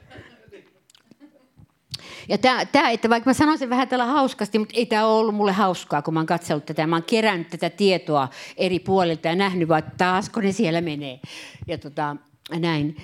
Ja 2.29 2.39
tämä, 2.73 2.91
että 2.91 3.11
vaikka 3.11 3.31
mä 3.31 3.35
sanoin 3.35 3.59
sen 3.59 3.71
vähän 3.71 3.89
tällä 3.89 4.07
hauskasti, 4.07 4.59
mutta 4.59 4.75
ei 4.77 4.87
tämä 4.87 5.07
ole 5.07 5.19
ollut 5.19 5.35
mulle 5.35 5.53
hauskaa, 5.53 6.03
kun 6.03 6.15
mä 6.15 6.21
oon 6.21 6.27
katsellut 6.27 6.67
tätä. 6.67 6.87
Mä 6.87 6.97
oon 6.97 7.03
kerännyt 7.03 7.51
tätä 7.51 7.71
tietoa 7.71 8.29
eri 8.57 8.79
puolilta 8.79 9.29
ja 9.29 9.37
nähnyt, 9.37 9.69
vaan 9.69 9.83
taasko 9.99 10.41
ne 10.41 10.53
siellä 10.53 10.81
menee. 10.81 11.21
Ja 11.67 11.79
tota, 11.79 12.17
näin. 12.59 12.97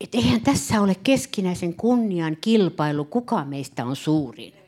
että 0.00 0.18
eihän 0.18 0.40
tässä 0.40 0.80
ole 0.80 0.96
keskinäisen 1.02 1.74
kunnian 1.74 2.36
kilpailu, 2.40 3.04
kuka 3.04 3.44
meistä 3.44 3.84
on 3.84 3.96
suurin 3.96 4.61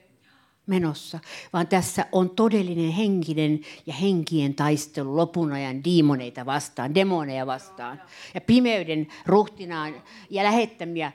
menossa, 0.66 1.18
vaan 1.52 1.66
tässä 1.66 2.06
on 2.12 2.30
todellinen 2.30 2.90
henkinen 2.90 3.60
ja 3.86 3.94
henkien 3.94 4.54
taistelu 4.54 5.16
lopun 5.16 5.52
ajan 5.52 5.84
diimoneita 5.84 6.46
vastaan, 6.46 6.94
demoneja 6.94 7.46
vastaan 7.46 8.02
ja 8.34 8.40
pimeyden 8.40 9.06
ruhtinaan 9.26 9.94
ja 10.30 10.44
lähettämiä 10.44 11.12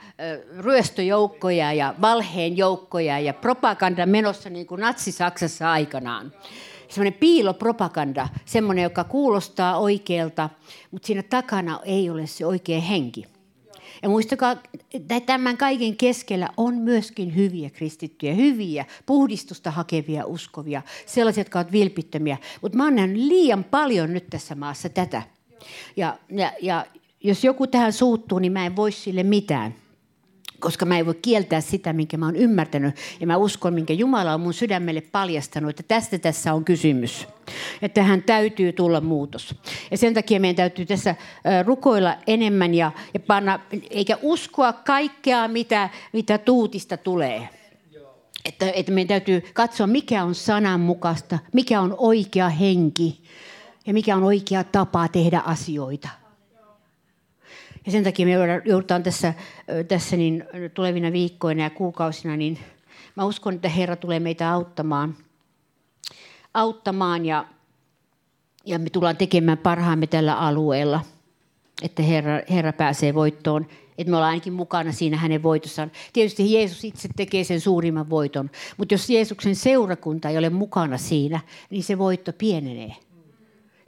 ryöstöjoukkoja 0.60 1.74
ja 1.74 1.96
valheen 2.02 2.58
joukkoja 2.58 3.20
ja 3.20 3.34
propaganda 3.34 4.06
menossa 4.06 4.50
niin 4.50 4.68
kuin 4.68 4.82
Natsi-Saksassa 4.82 5.72
aikanaan. 5.72 6.34
Semmoinen 6.90 7.20
piilopropaganda, 7.20 8.28
semmoinen, 8.46 8.84
joka 8.84 9.04
kuulostaa 9.04 9.78
oikealta, 9.78 10.50
mutta 10.92 11.06
siinä 11.06 11.24
takana 11.24 11.80
ei 11.86 12.10
ole 12.10 12.28
se 12.28 12.46
oikea 12.46 12.82
henki. 12.82 13.39
Ja 14.04 14.10
muistakaa, 14.10 14.56
että 14.94 15.20
tämän 15.20 15.58
kaiken 15.58 15.96
keskellä 15.96 16.50
on 16.58 16.76
myöskin 16.76 17.36
hyviä 17.36 17.70
kristittyjä, 17.70 18.34
hyviä, 18.34 18.86
puhdistusta 19.06 19.72
hakevia, 19.72 20.26
uskovia, 20.26 20.82
sellaisia, 21.06 21.42
jotka 21.42 21.60
ovat 21.60 21.72
vilpittömiä. 21.72 22.38
Mutta 22.62 22.78
mä 22.78 22.84
oon 22.84 22.96
liian 23.14 23.64
paljon 23.64 24.14
nyt 24.14 24.28
tässä 24.30 24.56
maassa 24.56 24.90
tätä. 24.90 25.22
Ja, 25.98 26.18
ja, 26.30 26.52
ja 26.62 26.86
jos 27.24 27.44
joku 27.44 27.68
tähän 27.68 27.94
suuttuu, 27.94 28.40
niin 28.40 28.52
mä 28.52 28.66
en 28.66 28.76
voi 28.76 28.92
sille 28.92 29.24
mitään 29.24 29.76
koska 30.60 30.86
mä 30.86 31.00
en 31.00 31.06
voi 31.06 31.16
kieltää 31.22 31.62
sitä, 31.62 31.94
minkä 31.94 32.18
mä 32.18 32.26
oon 32.26 32.36
ymmärtänyt. 32.36 32.96
Ja 33.20 33.28
mä 33.28 33.38
uskon, 33.38 33.74
minkä 33.74 33.94
Jumala 33.94 34.34
on 34.34 34.42
mun 34.42 34.54
sydämelle 34.54 35.02
paljastanut, 35.02 35.70
että 35.70 35.84
tästä 35.84 36.20
tässä 36.20 36.54
on 36.54 36.66
kysymys. 36.66 37.28
Että 37.82 38.02
tähän 38.02 38.24
täytyy 38.24 38.74
tulla 38.74 39.02
muutos. 39.02 39.56
Ja 39.92 39.98
sen 39.98 40.14
takia 40.14 40.40
meidän 40.40 40.56
täytyy 40.56 40.86
tässä 40.86 41.16
rukoilla 41.66 42.16
enemmän 42.28 42.74
ja, 42.74 42.92
ja 43.14 43.20
panna, 43.20 43.60
eikä 43.90 44.18
uskoa 44.22 44.74
kaikkea, 44.74 45.48
mitä, 45.48 45.90
mitä 46.14 46.38
tuutista 46.38 46.98
tulee. 46.98 47.50
Että, 48.46 48.72
että 48.72 48.92
meidän 48.92 49.08
täytyy 49.08 49.42
katsoa, 49.54 49.88
mikä 49.88 50.24
on 50.24 50.36
sananmukaista, 50.36 51.40
mikä 51.54 51.82
on 51.82 51.96
oikea 51.98 52.50
henki 52.50 53.24
ja 53.86 53.94
mikä 53.94 54.16
on 54.16 54.24
oikea 54.24 54.64
tapa 54.64 55.08
tehdä 55.08 55.40
asioita. 55.40 56.10
Ja 57.90 57.92
sen 57.92 58.04
takia 58.04 58.26
me 58.26 58.32
joudutaan 58.66 59.04
tässä, 59.04 59.34
tässä 59.88 60.18
niin 60.18 60.44
tulevina 60.74 61.12
viikkoina 61.12 61.64
ja 61.64 61.70
kuukausina, 61.70 62.38
niin 62.38 62.60
mä 63.16 63.26
uskon, 63.26 63.54
että 63.54 63.70
Herra 63.70 63.96
tulee 63.96 64.20
meitä 64.20 64.52
auttamaan, 64.52 65.16
auttamaan 66.54 67.26
ja, 67.26 67.46
ja 68.66 68.80
me 68.80 68.90
tullaan 68.90 69.18
tekemään 69.18 69.58
parhaamme 69.58 70.08
tällä 70.08 70.36
alueella, 70.36 71.02
että 71.82 72.04
Herra, 72.04 72.42
Herra 72.50 72.74
pääsee 72.74 73.14
voittoon 73.14 73.68
että 73.98 74.12
me 74.12 74.18
ollaan 74.18 74.30
ainakin 74.30 74.54
mukana 74.54 74.92
siinä 74.92 75.18
hänen 75.18 75.44
voitossaan. 75.44 75.92
Tietysti 76.14 76.54
Jeesus 76.54 76.84
itse 76.84 77.10
tekee 77.16 77.44
sen 77.44 77.62
suurimman 77.62 78.10
voiton, 78.10 78.50
mutta 78.78 78.94
jos 78.94 79.10
Jeesuksen 79.10 79.56
seurakunta 79.56 80.30
ei 80.30 80.38
ole 80.38 80.50
mukana 80.50 80.98
siinä, 80.98 81.40
niin 81.70 81.84
se 81.84 81.98
voitto 81.98 82.34
pienenee 82.34 82.96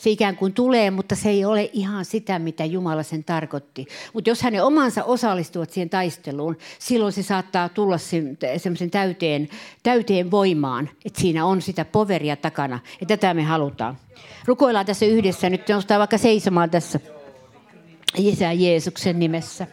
se 0.01 0.09
ikään 0.09 0.35
kuin 0.35 0.53
tulee, 0.53 0.91
mutta 0.91 1.15
se 1.15 1.29
ei 1.29 1.45
ole 1.45 1.69
ihan 1.73 2.05
sitä, 2.05 2.39
mitä 2.39 2.65
Jumala 2.65 3.03
sen 3.03 3.23
tarkoitti. 3.23 3.87
Mutta 4.13 4.29
jos 4.29 4.41
hänen 4.41 4.63
omansa 4.63 5.03
osallistuvat 5.03 5.71
siihen 5.71 5.89
taisteluun, 5.89 6.57
silloin 6.79 7.13
se 7.13 7.23
saattaa 7.23 7.69
tulla 7.69 7.97
semmoisen 8.57 8.91
täyteen, 8.91 9.49
täyteen 9.83 10.31
voimaan, 10.31 10.89
että 11.05 11.21
siinä 11.21 11.45
on 11.45 11.61
sitä 11.61 11.85
poveria 11.85 12.35
takana. 12.35 12.79
Ja 13.01 13.07
tätä 13.07 13.33
me 13.33 13.43
halutaan. 13.43 13.97
Rukoillaan 14.45 14.85
tässä 14.85 15.05
yhdessä. 15.05 15.49
Nyt 15.49 15.69
nostaa 15.69 15.99
vaikka 15.99 16.17
seisomaan 16.17 16.69
tässä. 16.69 16.99
Isä 18.17 18.51
Jeesuksen 18.51 19.19
nimessä. 19.19 19.67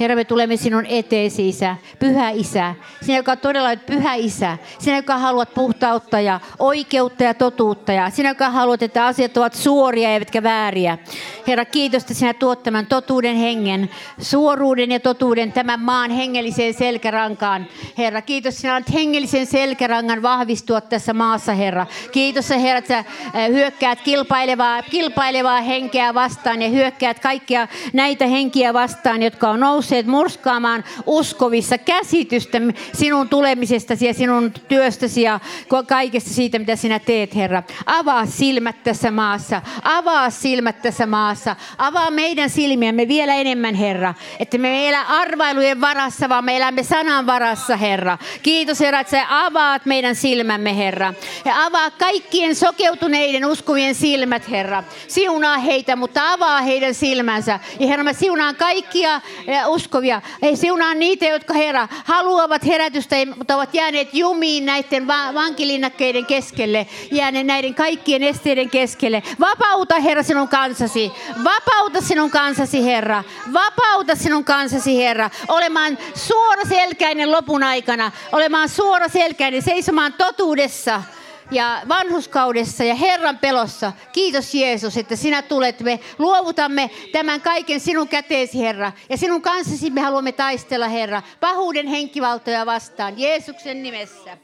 Herra, 0.00 0.16
me 0.16 0.24
tulemme 0.24 0.56
sinun 0.56 0.86
eteesi, 0.88 1.48
Isä. 1.48 1.76
Pyhä 1.98 2.30
Isä. 2.30 2.74
Sinä, 3.02 3.18
joka 3.18 3.36
todella 3.36 3.76
pyhä 3.76 4.14
Isä. 4.14 4.58
Sinä, 4.78 4.96
joka 4.96 5.18
haluat 5.18 5.54
puhtautta 5.54 6.20
ja 6.20 6.40
oikeutta 6.58 7.24
ja 7.24 7.34
totuutta. 7.34 7.92
Ja 7.92 8.10
sinä, 8.10 8.28
joka 8.28 8.50
haluat, 8.50 8.82
että 8.82 9.06
asiat 9.06 9.36
ovat 9.36 9.54
suoria 9.54 10.12
eivätkä 10.12 10.42
vääriä. 10.42 10.98
Herra, 11.46 11.64
kiitos, 11.64 12.02
että 12.02 12.14
sinä 12.14 12.34
tuot 12.34 12.62
tämän 12.62 12.86
totuuden 12.86 13.36
hengen, 13.36 13.90
suoruuden 14.20 14.92
ja 14.92 15.00
totuuden 15.00 15.52
tämän 15.52 15.80
maan 15.80 16.10
hengelliseen 16.10 16.74
selkärankaan. 16.74 17.66
Herra, 17.98 18.22
kiitos, 18.22 18.58
sinä 18.58 18.74
olet 18.74 18.92
hengellisen 18.92 19.46
selkärangan 19.46 20.22
vahvistua 20.22 20.80
tässä 20.80 21.14
maassa, 21.14 21.54
Herra. 21.54 21.86
Kiitos, 22.12 22.50
Herra, 22.50 22.78
että 22.78 23.04
sä 23.04 23.04
hyökkäät 23.48 24.00
kilpailevaa, 24.00 24.82
kilpailevaa 24.82 25.60
henkeä 25.60 26.14
vastaan 26.14 26.62
ja 26.62 26.68
hyökkäät 26.68 27.18
kaikkia 27.18 27.68
näitä 27.92 28.26
henkiä 28.26 28.74
vastaan, 28.74 29.22
jotka 29.22 29.47
on 29.50 29.60
nousseet 29.60 30.06
murskaamaan 30.06 30.84
uskovissa 31.06 31.78
käsitystä 31.78 32.58
sinun 32.92 33.28
tulemisestasi 33.28 34.06
ja 34.06 34.14
sinun 34.14 34.52
työstäsi 34.68 35.22
ja 35.22 35.40
kaikesta 35.86 36.30
siitä, 36.30 36.58
mitä 36.58 36.76
sinä 36.76 36.98
teet, 36.98 37.34
Herra. 37.34 37.62
Avaa 37.86 38.26
silmät 38.26 38.82
tässä 38.84 39.10
maassa. 39.10 39.62
Avaa 39.82 40.30
silmät 40.30 40.82
tässä 40.82 41.06
maassa. 41.06 41.56
Avaa 41.78 42.10
meidän 42.10 42.50
silmiämme 42.50 43.08
vielä 43.08 43.34
enemmän, 43.34 43.74
Herra. 43.74 44.14
Että 44.40 44.58
me 44.58 44.88
elä 44.88 45.02
arvailujen 45.02 45.80
varassa, 45.80 46.28
vaan 46.28 46.44
me 46.44 46.56
elämme 46.56 46.82
sanan 46.82 47.26
varassa, 47.26 47.76
Herra. 47.76 48.18
Kiitos, 48.42 48.80
Herra, 48.80 49.00
että 49.00 49.10
sä 49.10 49.26
avaat 49.28 49.86
meidän 49.86 50.14
silmämme, 50.14 50.76
Herra. 50.76 51.14
Ja 51.44 51.64
avaa 51.64 51.90
kaikkien 51.90 52.54
sokeutuneiden 52.54 53.46
uskovien 53.46 53.94
silmät, 53.94 54.50
Herra. 54.50 54.84
Siunaa 55.08 55.58
heitä, 55.58 55.96
mutta 55.96 56.32
avaa 56.32 56.62
heidän 56.62 56.94
silmänsä. 56.94 57.60
Ja 57.80 57.86
Herra, 57.86 58.04
mä 58.04 58.12
siunaan 58.12 58.56
kaikkia 58.56 59.20
uskovia. 59.66 60.22
Ei 60.42 60.56
siunaa 60.56 60.94
niitä, 60.94 61.26
jotka 61.26 61.54
Herra 61.54 61.88
haluavat 62.04 62.66
herätystä, 62.66 63.16
mutta 63.36 63.56
ovat 63.56 63.74
jääneet 63.74 64.14
jumiin 64.14 64.66
näiden 64.66 65.06
vankilinnakkeiden 65.06 66.26
keskelle, 66.26 66.86
jääneet 67.10 67.46
näiden 67.46 67.74
kaikkien 67.74 68.22
esteiden 68.22 68.70
keskelle. 68.70 69.22
Vapauta 69.40 70.00
Herra 70.00 70.22
sinun 70.22 70.48
kansasi. 70.48 71.12
Vapauta 71.44 72.00
sinun 72.00 72.30
kansasi 72.30 72.84
Herra. 72.84 73.24
Vapauta 73.52 74.14
sinun 74.14 74.44
kansasi 74.44 74.96
Herra. 74.96 75.30
Olemaan 75.48 75.98
suoraselkäinen 76.14 77.32
lopun 77.32 77.62
aikana. 77.62 78.12
Olemaan 78.32 78.68
suoraselkäinen, 78.68 79.62
seisomaan 79.62 80.12
totuudessa 80.12 81.02
ja 81.50 81.82
vanhuskaudessa 81.88 82.84
ja 82.84 82.94
Herran 82.94 83.38
pelossa. 83.38 83.92
Kiitos 84.12 84.54
Jeesus, 84.54 84.96
että 84.96 85.16
sinä 85.16 85.42
tulet. 85.42 85.80
Me 85.80 86.00
luovutamme 86.18 86.90
tämän 87.12 87.40
kaiken 87.40 87.80
sinun 87.80 88.08
käteesi, 88.08 88.58
Herra. 88.58 88.92
Ja 89.08 89.16
sinun 89.16 89.42
kanssasi 89.42 89.90
me 89.90 90.00
haluamme 90.00 90.32
taistella, 90.32 90.88
Herra, 90.88 91.22
pahuuden 91.40 91.86
henkivaltoja 91.86 92.66
vastaan. 92.66 93.18
Jeesuksen 93.18 93.82
nimessä. 93.82 94.38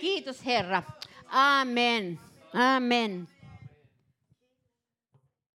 Kiitos, 0.00 0.46
Herra. 0.46 0.82
Amen. 1.28 2.20
Amen. 2.54 3.28